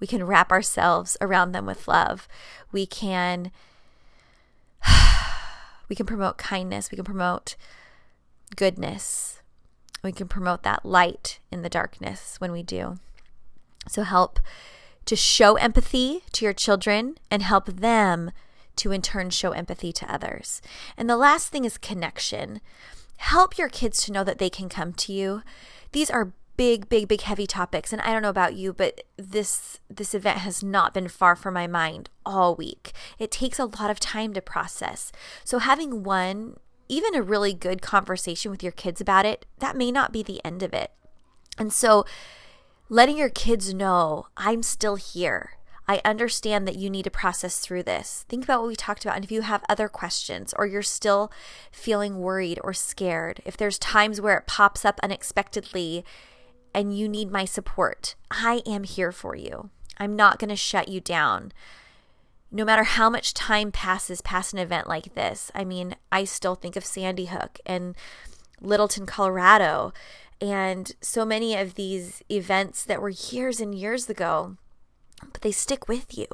we 0.00 0.08
can 0.08 0.24
wrap 0.24 0.50
ourselves 0.50 1.16
around 1.20 1.52
them 1.52 1.66
with 1.66 1.86
love. 1.86 2.26
We 2.72 2.84
can 2.84 3.52
we 5.88 5.96
can 5.96 6.06
promote 6.06 6.38
kindness, 6.38 6.90
we 6.90 6.96
can 6.96 7.04
promote 7.04 7.56
goodness. 8.56 9.40
We 10.02 10.12
can 10.12 10.28
promote 10.28 10.62
that 10.64 10.84
light 10.84 11.40
in 11.50 11.62
the 11.62 11.70
darkness 11.70 12.36
when 12.38 12.52
we 12.52 12.62
do. 12.62 12.98
So 13.88 14.02
help 14.02 14.38
to 15.06 15.16
show 15.16 15.56
empathy 15.56 16.22
to 16.32 16.44
your 16.44 16.52
children 16.52 17.16
and 17.30 17.42
help 17.42 17.66
them 17.66 18.30
to 18.76 18.92
in 18.92 19.02
turn 19.02 19.30
show 19.30 19.52
empathy 19.52 19.92
to 19.94 20.12
others. 20.12 20.60
And 20.96 21.08
the 21.08 21.16
last 21.16 21.48
thing 21.48 21.64
is 21.64 21.78
connection. 21.78 22.60
Help 23.16 23.56
your 23.56 23.68
kids 23.68 24.04
to 24.04 24.12
know 24.12 24.24
that 24.24 24.38
they 24.38 24.50
can 24.50 24.68
come 24.68 24.92
to 24.92 25.12
you. 25.12 25.42
These 25.92 26.10
are 26.10 26.32
big 26.56 26.88
big 26.88 27.08
big 27.08 27.20
heavy 27.22 27.46
topics 27.46 27.92
and 27.92 28.00
I 28.02 28.12
don't 28.12 28.22
know 28.22 28.28
about 28.28 28.54
you 28.54 28.72
but 28.72 29.02
this 29.16 29.80
this 29.90 30.14
event 30.14 30.38
has 30.38 30.62
not 30.62 30.94
been 30.94 31.08
far 31.08 31.34
from 31.34 31.54
my 31.54 31.66
mind 31.66 32.10
all 32.24 32.54
week. 32.54 32.92
It 33.18 33.30
takes 33.30 33.58
a 33.58 33.64
lot 33.64 33.90
of 33.90 33.98
time 33.98 34.32
to 34.34 34.40
process. 34.40 35.10
So 35.44 35.58
having 35.58 36.02
one 36.04 36.56
even 36.88 37.14
a 37.14 37.22
really 37.22 37.54
good 37.54 37.82
conversation 37.82 38.50
with 38.50 38.62
your 38.62 38.72
kids 38.72 39.00
about 39.00 39.24
it, 39.24 39.46
that 39.58 39.76
may 39.76 39.90
not 39.90 40.12
be 40.12 40.22
the 40.22 40.44
end 40.44 40.62
of 40.62 40.74
it. 40.74 40.92
And 41.58 41.72
so 41.72 42.04
letting 42.88 43.16
your 43.16 43.30
kids 43.30 43.72
know 43.72 44.26
I'm 44.36 44.62
still 44.62 44.96
here. 44.96 45.52
I 45.86 46.00
understand 46.04 46.66
that 46.66 46.76
you 46.76 46.88
need 46.88 47.02
to 47.04 47.10
process 47.10 47.58
through 47.58 47.82
this. 47.82 48.24
Think 48.28 48.44
about 48.44 48.60
what 48.60 48.68
we 48.68 48.76
talked 48.76 49.04
about. 49.04 49.16
And 49.16 49.24
if 49.24 49.30
you 49.30 49.42
have 49.42 49.64
other 49.68 49.88
questions 49.88 50.54
or 50.56 50.66
you're 50.66 50.82
still 50.82 51.30
feeling 51.70 52.20
worried 52.20 52.58
or 52.64 52.72
scared, 52.72 53.42
if 53.44 53.56
there's 53.56 53.78
times 53.78 54.20
where 54.20 54.38
it 54.38 54.46
pops 54.46 54.84
up 54.84 54.98
unexpectedly 55.02 56.04
and 56.74 56.96
you 56.96 57.08
need 57.08 57.30
my 57.30 57.44
support, 57.44 58.14
I 58.30 58.62
am 58.66 58.84
here 58.84 59.12
for 59.12 59.36
you. 59.36 59.70
I'm 59.98 60.16
not 60.16 60.38
going 60.38 60.50
to 60.50 60.56
shut 60.56 60.88
you 60.88 61.00
down. 61.00 61.52
No 62.50 62.64
matter 62.64 62.84
how 62.84 63.08
much 63.08 63.34
time 63.34 63.72
passes 63.72 64.20
past 64.20 64.52
an 64.52 64.58
event 64.58 64.88
like 64.88 65.14
this, 65.14 65.50
I 65.54 65.64
mean, 65.64 65.96
I 66.10 66.24
still 66.24 66.54
think 66.54 66.76
of 66.76 66.84
Sandy 66.84 67.26
Hook 67.26 67.58
and 67.64 67.96
Littleton, 68.60 69.06
Colorado 69.06 69.92
and 70.40 70.92
so 71.00 71.24
many 71.24 71.56
of 71.56 71.74
these 71.74 72.22
events 72.30 72.84
that 72.84 73.00
were 73.00 73.10
years 73.10 73.60
and 73.60 73.74
years 73.74 74.10
ago, 74.10 74.56
but 75.32 75.42
they 75.42 75.52
stick 75.52 75.88
with 75.88 76.18
you. 76.18 76.26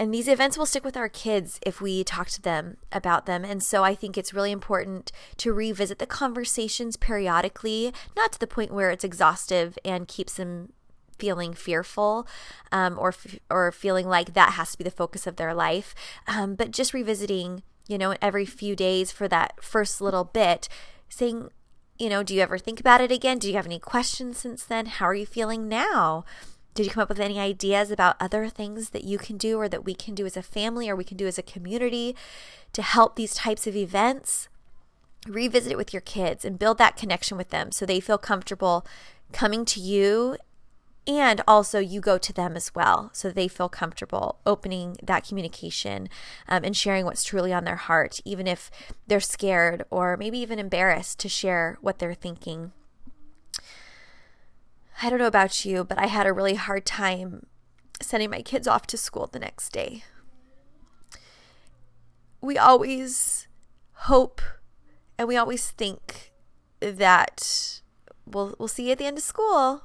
And 0.00 0.14
these 0.14 0.28
events 0.28 0.56
will 0.56 0.64
stick 0.64 0.82
with 0.82 0.96
our 0.96 1.10
kids 1.10 1.60
if 1.60 1.82
we 1.82 2.04
talk 2.04 2.28
to 2.28 2.40
them 2.40 2.78
about 2.90 3.26
them. 3.26 3.44
And 3.44 3.62
so 3.62 3.84
I 3.84 3.94
think 3.94 4.16
it's 4.16 4.32
really 4.32 4.50
important 4.50 5.12
to 5.36 5.52
revisit 5.52 5.98
the 5.98 6.06
conversations 6.06 6.96
periodically, 6.96 7.92
not 8.16 8.32
to 8.32 8.40
the 8.40 8.46
point 8.46 8.72
where 8.72 8.90
it's 8.90 9.04
exhaustive 9.04 9.78
and 9.84 10.08
keeps 10.08 10.36
them 10.36 10.72
feeling 11.18 11.52
fearful 11.52 12.26
um, 12.72 12.98
or 12.98 13.14
or 13.50 13.70
feeling 13.72 14.08
like 14.08 14.32
that 14.32 14.54
has 14.54 14.72
to 14.72 14.78
be 14.78 14.84
the 14.84 14.90
focus 14.90 15.26
of 15.26 15.36
their 15.36 15.52
life, 15.52 15.94
um, 16.26 16.54
but 16.54 16.70
just 16.70 16.94
revisiting, 16.94 17.62
you 17.86 17.98
know, 17.98 18.16
every 18.22 18.46
few 18.46 18.74
days 18.74 19.12
for 19.12 19.28
that 19.28 19.62
first 19.62 20.00
little 20.00 20.24
bit, 20.24 20.66
saying, 21.10 21.50
you 21.98 22.08
know, 22.08 22.22
do 22.22 22.34
you 22.34 22.40
ever 22.40 22.56
think 22.56 22.80
about 22.80 23.02
it 23.02 23.12
again? 23.12 23.38
Do 23.38 23.48
you 23.48 23.54
have 23.54 23.66
any 23.66 23.78
questions 23.78 24.38
since 24.38 24.64
then? 24.64 24.86
How 24.86 25.04
are 25.04 25.14
you 25.14 25.26
feeling 25.26 25.68
now? 25.68 26.24
Did 26.74 26.86
you 26.86 26.92
come 26.92 27.02
up 27.02 27.08
with 27.08 27.20
any 27.20 27.38
ideas 27.38 27.90
about 27.90 28.16
other 28.20 28.48
things 28.48 28.90
that 28.90 29.04
you 29.04 29.18
can 29.18 29.36
do 29.36 29.58
or 29.58 29.68
that 29.68 29.84
we 29.84 29.94
can 29.94 30.14
do 30.14 30.26
as 30.26 30.36
a 30.36 30.42
family 30.42 30.88
or 30.88 30.96
we 30.96 31.04
can 31.04 31.16
do 31.16 31.26
as 31.26 31.38
a 31.38 31.42
community 31.42 32.14
to 32.72 32.82
help 32.82 33.16
these 33.16 33.34
types 33.34 33.66
of 33.66 33.74
events? 33.74 34.48
Revisit 35.26 35.72
it 35.72 35.78
with 35.78 35.92
your 35.92 36.00
kids 36.00 36.44
and 36.44 36.58
build 36.58 36.78
that 36.78 36.96
connection 36.96 37.36
with 37.36 37.50
them 37.50 37.72
so 37.72 37.84
they 37.84 38.00
feel 38.00 38.18
comfortable 38.18 38.86
coming 39.32 39.64
to 39.64 39.80
you 39.80 40.36
and 41.06 41.40
also 41.48 41.78
you 41.78 42.00
go 42.00 42.18
to 42.18 42.32
them 42.32 42.56
as 42.56 42.74
well 42.74 43.10
so 43.12 43.30
they 43.30 43.48
feel 43.48 43.68
comfortable 43.68 44.38
opening 44.46 44.96
that 45.02 45.26
communication 45.26 46.08
um, 46.48 46.62
and 46.64 46.76
sharing 46.76 47.04
what's 47.04 47.24
truly 47.24 47.52
on 47.52 47.64
their 47.64 47.76
heart 47.76 48.20
even 48.24 48.46
if 48.46 48.70
they're 49.06 49.20
scared 49.20 49.84
or 49.90 50.16
maybe 50.16 50.38
even 50.38 50.58
embarrassed 50.58 51.18
to 51.18 51.28
share 51.28 51.78
what 51.80 51.98
they're 51.98 52.14
thinking 52.14 52.72
i 55.02 55.10
don't 55.10 55.18
know 55.18 55.26
about 55.26 55.64
you 55.64 55.84
but 55.84 55.98
i 55.98 56.06
had 56.06 56.26
a 56.26 56.32
really 56.32 56.54
hard 56.54 56.84
time 56.84 57.46
sending 58.00 58.30
my 58.30 58.42
kids 58.42 58.66
off 58.66 58.86
to 58.86 58.96
school 58.96 59.26
the 59.26 59.38
next 59.38 59.70
day 59.70 60.02
we 62.40 62.56
always 62.56 63.46
hope 63.92 64.40
and 65.18 65.28
we 65.28 65.36
always 65.36 65.70
think 65.70 66.32
that 66.80 67.80
we'll 68.26 68.54
we'll 68.58 68.68
see 68.68 68.86
you 68.86 68.92
at 68.92 68.98
the 68.98 69.06
end 69.06 69.18
of 69.18 69.24
school 69.24 69.82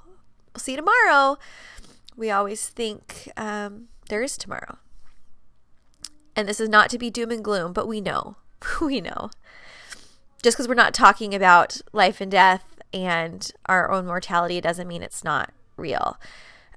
we'll 0.55 0.61
see 0.61 0.71
you 0.71 0.77
tomorrow. 0.77 1.37
We 2.15 2.31
always 2.31 2.69
think 2.69 3.29
um, 3.35 3.89
there 4.09 4.23
is 4.23 4.37
tomorrow. 4.37 4.77
And 6.35 6.47
this 6.47 6.59
is 6.59 6.69
not 6.69 6.89
to 6.89 6.97
be 6.97 7.09
doom 7.09 7.31
and 7.31 7.43
gloom, 7.43 7.73
but 7.73 7.87
we 7.87 8.01
know. 8.01 8.37
we 8.81 9.01
know. 9.01 9.29
Just 10.41 10.57
because 10.57 10.67
we're 10.67 10.75
not 10.75 10.93
talking 10.93 11.35
about 11.35 11.81
life 11.91 12.21
and 12.21 12.31
death 12.31 12.74
and 12.95 13.51
our 13.67 13.91
own 13.91 14.07
mortality 14.07 14.59
doesn't 14.59 14.87
mean 14.87 15.03
it's 15.03 15.23
not 15.23 15.51
real. 15.77 16.17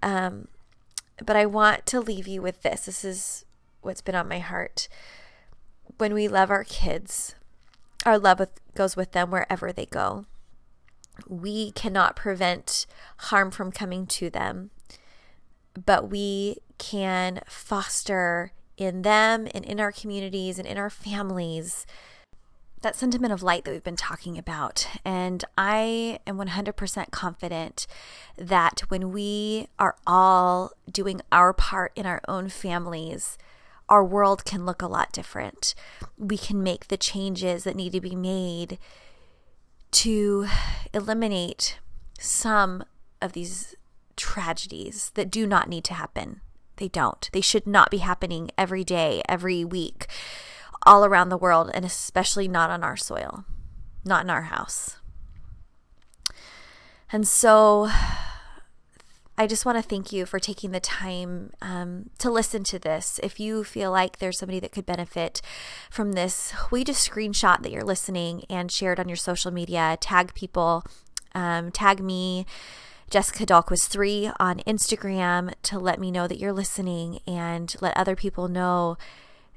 Um, 0.02 0.48
but 1.24 1.36
I 1.36 1.46
want 1.46 1.86
to 1.86 2.00
leave 2.00 2.28
you 2.28 2.42
with 2.42 2.62
this. 2.62 2.84
This 2.84 3.04
is 3.04 3.44
what's 3.80 4.02
been 4.02 4.14
on 4.14 4.28
my 4.28 4.40
heart. 4.40 4.88
When 5.96 6.12
we 6.12 6.28
love 6.28 6.50
our 6.50 6.64
kids, 6.64 7.34
our 8.04 8.18
love 8.18 8.38
with, 8.38 8.60
goes 8.74 8.96
with 8.96 9.12
them 9.12 9.30
wherever 9.30 9.72
they 9.72 9.86
go 9.86 10.26
we 11.26 11.72
cannot 11.72 12.16
prevent 12.16 12.86
harm 13.18 13.50
from 13.50 13.72
coming 13.72 14.06
to 14.06 14.30
them, 14.30 14.70
but 15.86 16.10
we 16.10 16.58
can 16.78 17.40
foster 17.46 18.52
in 18.76 19.02
them 19.02 19.48
and 19.54 19.64
in 19.64 19.80
our 19.80 19.90
communities 19.90 20.58
and 20.58 20.68
in 20.68 20.78
our 20.78 20.90
families 20.90 21.86
that 22.82 22.96
sentiment 22.96 23.32
of 23.32 23.42
light 23.42 23.64
that 23.64 23.72
we've 23.72 23.82
been 23.82 23.96
talking 23.96 24.38
about. 24.38 24.86
And 25.04 25.44
I 25.56 26.20
am 26.26 26.38
100% 26.38 27.10
confident 27.10 27.86
that 28.36 28.80
when 28.88 29.12
we 29.12 29.68
are 29.78 29.96
all 30.06 30.72
doing 30.90 31.20
our 31.32 31.52
part 31.52 31.92
in 31.96 32.06
our 32.06 32.20
own 32.28 32.48
families, 32.48 33.36
our 33.88 34.04
world 34.04 34.44
can 34.44 34.66
look 34.66 34.82
a 34.82 34.86
lot 34.86 35.12
different. 35.12 35.74
We 36.16 36.38
can 36.38 36.62
make 36.62 36.88
the 36.88 36.96
changes 36.96 37.64
that 37.64 37.76
need 37.76 37.92
to 37.92 38.00
be 38.00 38.14
made 38.14 38.78
to 39.90 40.46
eliminate 40.92 41.78
some 42.18 42.84
of 43.22 43.32
these 43.32 43.74
tragedies 44.16 45.10
that 45.14 45.30
do 45.30 45.46
not 45.46 45.68
need 45.68 45.84
to 45.84 45.94
happen. 45.94 46.40
They 46.76 46.88
don't. 46.88 47.28
They 47.32 47.40
should 47.40 47.66
not 47.66 47.90
be 47.90 47.98
happening 47.98 48.50
every 48.56 48.84
day, 48.84 49.22
every 49.28 49.64
week, 49.64 50.06
all 50.88 51.04
around 51.04 51.28
the 51.28 51.36
world, 51.36 51.70
and 51.74 51.84
especially 51.84 52.48
not 52.48 52.70
on 52.70 52.82
our 52.82 52.96
soil, 52.96 53.44
not 54.04 54.24
in 54.24 54.30
our 54.30 54.42
house. 54.42 54.96
And 57.12 57.28
so 57.28 57.90
I 59.36 59.46
just 59.46 59.64
want 59.64 59.76
to 59.76 59.82
thank 59.82 60.12
you 60.12 60.26
for 60.26 60.40
taking 60.40 60.72
the 60.72 60.80
time 60.80 61.52
um, 61.60 62.10
to 62.18 62.30
listen 62.30 62.64
to 62.64 62.78
this. 62.78 63.20
If 63.22 63.38
you 63.38 63.64
feel 63.64 63.92
like 63.92 64.18
there's 64.18 64.38
somebody 64.38 64.60
that 64.60 64.72
could 64.72 64.86
benefit 64.86 65.42
from 65.90 66.12
this, 66.12 66.54
we 66.70 66.84
just 66.84 67.08
screenshot 67.08 67.62
that 67.62 67.70
you're 67.70 67.84
listening 67.84 68.44
and 68.50 68.72
share 68.72 68.94
it 68.94 68.98
on 68.98 69.08
your 69.08 69.16
social 69.16 69.52
media. 69.52 69.98
Tag 70.00 70.34
people, 70.34 70.84
um, 71.34 71.70
tag 71.70 72.02
me. 72.02 72.46
Jessica 73.10 73.46
Dahlquist 73.46 73.88
3 73.88 74.32
on 74.38 74.58
Instagram 74.66 75.54
to 75.62 75.78
let 75.78 75.98
me 75.98 76.10
know 76.10 76.28
that 76.28 76.38
you're 76.38 76.52
listening 76.52 77.20
and 77.26 77.74
let 77.80 77.96
other 77.96 78.14
people 78.14 78.48
know 78.48 78.98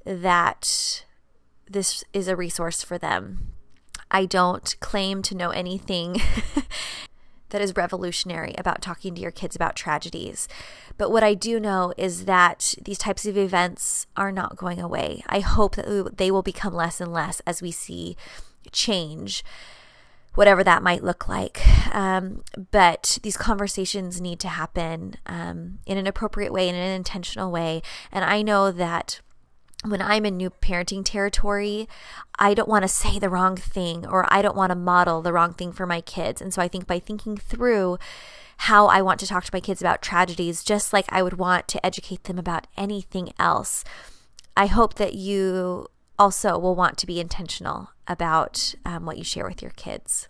that 0.05 1.03
this 1.71 2.03
is 2.13 2.27
a 2.27 2.35
resource 2.35 2.83
for 2.83 2.97
them. 2.97 3.53
I 4.09 4.25
don't 4.25 4.75
claim 4.79 5.21
to 5.23 5.35
know 5.35 5.51
anything 5.51 6.17
that 7.49 7.61
is 7.61 7.75
revolutionary 7.75 8.53
about 8.57 8.81
talking 8.81 9.15
to 9.15 9.21
your 9.21 9.31
kids 9.31 9.55
about 9.55 9.75
tragedies. 9.75 10.47
But 10.97 11.11
what 11.11 11.23
I 11.23 11.33
do 11.33 11.59
know 11.59 11.93
is 11.97 12.25
that 12.25 12.75
these 12.83 12.97
types 12.97 13.25
of 13.25 13.37
events 13.37 14.07
are 14.17 14.31
not 14.31 14.57
going 14.57 14.79
away. 14.79 15.23
I 15.27 15.39
hope 15.39 15.75
that 15.75 16.17
they 16.17 16.31
will 16.31 16.43
become 16.43 16.73
less 16.73 16.99
and 16.99 17.13
less 17.13 17.41
as 17.47 17.61
we 17.61 17.71
see 17.71 18.17
change, 18.71 19.43
whatever 20.35 20.63
that 20.63 20.83
might 20.83 21.03
look 21.03 21.27
like. 21.27 21.61
Um, 21.95 22.43
but 22.71 23.17
these 23.23 23.37
conversations 23.37 24.21
need 24.21 24.39
to 24.41 24.47
happen 24.49 25.15
um, 25.25 25.79
in 25.85 25.97
an 25.97 26.07
appropriate 26.07 26.53
way, 26.53 26.67
in 26.67 26.75
an 26.75 26.91
intentional 26.91 27.51
way. 27.51 27.81
And 28.11 28.23
I 28.25 28.41
know 28.41 28.71
that 28.71 29.21
when 29.83 30.01
I'm 30.01 30.25
in 30.25 30.37
new 30.37 30.49
parenting 30.49 31.03
territory, 31.03 31.87
I 32.37 32.53
don't 32.53 32.69
want 32.69 32.83
to 32.83 32.87
say 32.87 33.17
the 33.17 33.29
wrong 33.29 33.55
thing 33.55 34.05
or 34.05 34.31
I 34.31 34.41
don't 34.41 34.55
want 34.55 34.71
to 34.71 34.75
model 34.75 35.21
the 35.21 35.33
wrong 35.33 35.53
thing 35.53 35.71
for 35.71 35.85
my 35.85 36.01
kids. 36.01 36.41
And 36.41 36.53
so 36.53 36.61
I 36.61 36.67
think 36.67 36.85
by 36.85 36.99
thinking 36.99 37.37
through 37.37 37.97
how 38.57 38.85
I 38.85 39.01
want 39.01 39.19
to 39.21 39.27
talk 39.27 39.43
to 39.45 39.53
my 39.53 39.59
kids 39.59 39.81
about 39.81 40.03
tragedies, 40.03 40.63
just 40.63 40.93
like 40.93 41.05
I 41.09 41.23
would 41.23 41.33
want 41.33 41.67
to 41.69 41.83
educate 41.83 42.25
them 42.25 42.37
about 42.37 42.67
anything 42.77 43.33
else, 43.39 43.83
I 44.55 44.67
hope 44.67 44.95
that 44.95 45.15
you 45.15 45.87
also 46.19 46.59
will 46.59 46.75
want 46.75 46.99
to 46.99 47.07
be 47.07 47.19
intentional 47.19 47.89
about 48.07 48.75
um, 48.85 49.05
what 49.05 49.17
you 49.17 49.23
share 49.23 49.47
with 49.47 49.63
your 49.63 49.71
kids. 49.71 50.27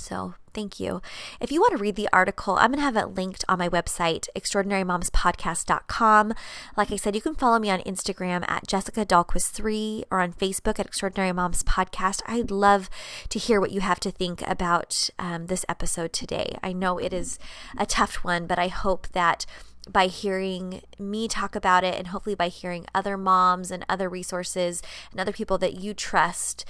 So 0.00 0.34
thank 0.54 0.80
you. 0.80 1.02
If 1.40 1.52
you 1.52 1.60
want 1.60 1.72
to 1.72 1.82
read 1.82 1.96
the 1.96 2.08
article, 2.12 2.56
I'm 2.56 2.72
going 2.72 2.78
to 2.78 2.84
have 2.84 2.96
it 2.96 3.14
linked 3.14 3.44
on 3.48 3.58
my 3.58 3.68
website, 3.68 4.28
extraordinarymomspodcast.com. 4.34 6.34
Like 6.76 6.90
I 6.90 6.96
said, 6.96 7.14
you 7.14 7.20
can 7.20 7.34
follow 7.34 7.58
me 7.58 7.70
on 7.70 7.80
Instagram 7.80 8.48
at 8.48 8.66
Jessica 8.66 9.04
Dahlquist3 9.04 10.04
or 10.10 10.20
on 10.20 10.32
Facebook 10.32 10.80
at 10.80 10.86
Extraordinary 10.86 11.32
Moms 11.32 11.62
Podcast. 11.62 12.22
I'd 12.26 12.50
love 12.50 12.88
to 13.28 13.38
hear 13.38 13.60
what 13.60 13.72
you 13.72 13.80
have 13.80 14.00
to 14.00 14.10
think 14.10 14.42
about 14.46 15.10
um, 15.18 15.46
this 15.46 15.64
episode 15.68 16.12
today. 16.12 16.56
I 16.62 16.72
know 16.72 16.98
it 16.98 17.12
is 17.12 17.38
a 17.78 17.86
tough 17.86 18.24
one, 18.24 18.46
but 18.46 18.58
I 18.58 18.68
hope 18.68 19.08
that 19.08 19.46
by 19.88 20.06
hearing 20.06 20.82
me 20.98 21.28
talk 21.28 21.54
about 21.54 21.84
it 21.84 21.94
and 21.94 22.08
hopefully 22.08 22.34
by 22.34 22.48
hearing 22.48 22.86
other 22.94 23.16
moms 23.16 23.70
and 23.70 23.84
other 23.88 24.08
resources 24.08 24.82
and 25.10 25.20
other 25.20 25.32
people 25.32 25.58
that 25.58 25.74
you 25.74 25.94
trust, 25.94 26.64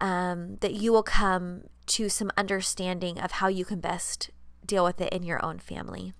um, 0.00 0.56
that 0.60 0.74
you 0.74 0.92
will 0.92 1.02
come 1.02 1.64
to 1.90 2.08
some 2.08 2.30
understanding 2.36 3.18
of 3.18 3.32
how 3.32 3.48
you 3.48 3.64
can 3.64 3.80
best 3.80 4.30
deal 4.64 4.84
with 4.84 5.00
it 5.00 5.12
in 5.12 5.22
your 5.22 5.44
own 5.44 5.58
family. 5.58 6.12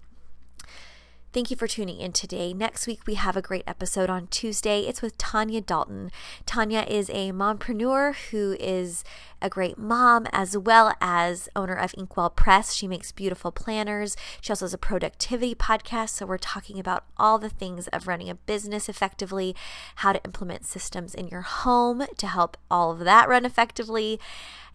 Thank 1.33 1.49
you 1.49 1.57
for 1.57 1.69
tuning 1.69 2.01
in 2.01 2.11
today. 2.11 2.53
Next 2.53 2.89
week, 2.89 3.07
we 3.07 3.15
have 3.15 3.37
a 3.37 3.43
great 3.43 3.63
episode 3.65 4.11
on 4.11 4.27
Tuesday. 4.27 4.81
It's 4.81 5.01
with 5.01 5.17
Tanya 5.17 5.61
Dalton. 5.61 6.11
Tanya 6.45 6.85
is 6.89 7.09
a 7.11 7.31
mompreneur 7.31 8.17
who 8.33 8.57
is 8.59 9.05
a 9.41 9.49
great 9.49 9.79
mom 9.79 10.27
as 10.33 10.59
well 10.59 10.93
as 11.01 11.49
owner 11.55 11.75
of 11.75 11.95
Inkwell 11.97 12.31
Press. 12.31 12.75
She 12.75 12.89
makes 12.89 13.13
beautiful 13.13 13.53
planners. 13.53 14.17
She 14.41 14.51
also 14.51 14.65
has 14.65 14.75
a 14.75 14.79
productivity 14.79 15.55
podcast. 15.55 16.09
So, 16.09 16.27
we're 16.27 16.37
talking 16.37 16.81
about 16.81 17.05
all 17.17 17.39
the 17.39 17.49
things 17.49 17.87
of 17.89 18.09
running 18.09 18.29
a 18.29 18.35
business 18.35 18.89
effectively, 18.89 19.55
how 19.97 20.13
to 20.13 20.25
implement 20.25 20.67
systems 20.67 21.15
in 21.15 21.29
your 21.29 21.43
home 21.43 22.07
to 22.19 22.27
help 22.27 22.57
all 22.69 22.91
of 22.91 22.99
that 23.01 23.29
run 23.29 23.45
effectively 23.45 24.19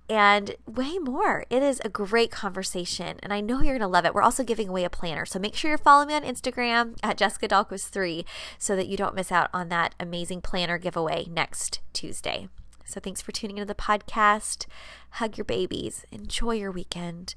and 0.09 0.55
way 0.67 0.97
more. 0.99 1.45
It 1.49 1.63
is 1.63 1.81
a 1.83 1.89
great 1.89 2.31
conversation, 2.31 3.17
and 3.23 3.33
I 3.33 3.41
know 3.41 3.61
you're 3.61 3.77
going 3.77 3.79
to 3.81 3.87
love 3.87 4.05
it. 4.05 4.13
We're 4.13 4.21
also 4.21 4.43
giving 4.43 4.69
away 4.69 4.83
a 4.83 4.89
planner, 4.89 5.25
so 5.25 5.39
make 5.39 5.55
sure 5.55 5.69
you're 5.69 5.77
following 5.77 6.09
me 6.09 6.13
on 6.13 6.23
Instagram 6.23 6.97
at 7.01 7.17
Jessica 7.17 7.47
Dahlquist3 7.47 8.25
so 8.59 8.75
that 8.75 8.87
you 8.87 8.97
don't 8.97 9.15
miss 9.15 9.31
out 9.31 9.49
on 9.53 9.69
that 9.69 9.95
amazing 9.99 10.41
planner 10.41 10.77
giveaway 10.77 11.25
next 11.29 11.79
Tuesday. 11.93 12.47
So 12.85 12.99
thanks 12.99 13.21
for 13.21 13.31
tuning 13.31 13.57
into 13.57 13.65
the 13.65 13.73
podcast. 13.73 14.67
Hug 15.11 15.37
your 15.37 15.45
babies, 15.45 16.05
enjoy 16.11 16.51
your 16.51 16.71
weekend. 16.71 17.33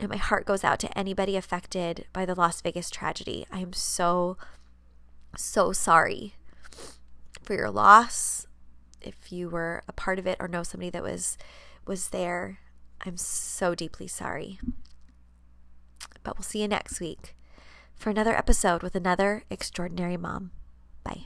And 0.00 0.10
my 0.10 0.16
heart 0.16 0.46
goes 0.46 0.64
out 0.64 0.80
to 0.80 0.98
anybody 0.98 1.36
affected 1.36 2.06
by 2.12 2.26
the 2.26 2.34
Las 2.34 2.60
Vegas 2.60 2.90
tragedy. 2.90 3.46
I 3.52 3.60
am 3.60 3.72
so, 3.72 4.36
so 5.36 5.72
sorry 5.72 6.34
for 7.40 7.54
your 7.54 7.70
loss 7.70 8.48
if 9.04 9.32
you 9.32 9.48
were 9.48 9.82
a 9.88 9.92
part 9.92 10.18
of 10.18 10.26
it 10.26 10.36
or 10.40 10.48
know 10.48 10.62
somebody 10.62 10.90
that 10.90 11.02
was 11.02 11.38
was 11.86 12.08
there, 12.08 12.58
I'm 13.00 13.16
so 13.16 13.74
deeply 13.74 14.06
sorry. 14.06 14.58
But 16.22 16.36
we'll 16.36 16.44
see 16.44 16.62
you 16.62 16.68
next 16.68 17.00
week 17.00 17.36
for 17.94 18.10
another 18.10 18.36
episode 18.36 18.82
with 18.82 18.94
another 18.94 19.44
extraordinary 19.50 20.16
mom. 20.16 20.52
Bye. 21.04 21.24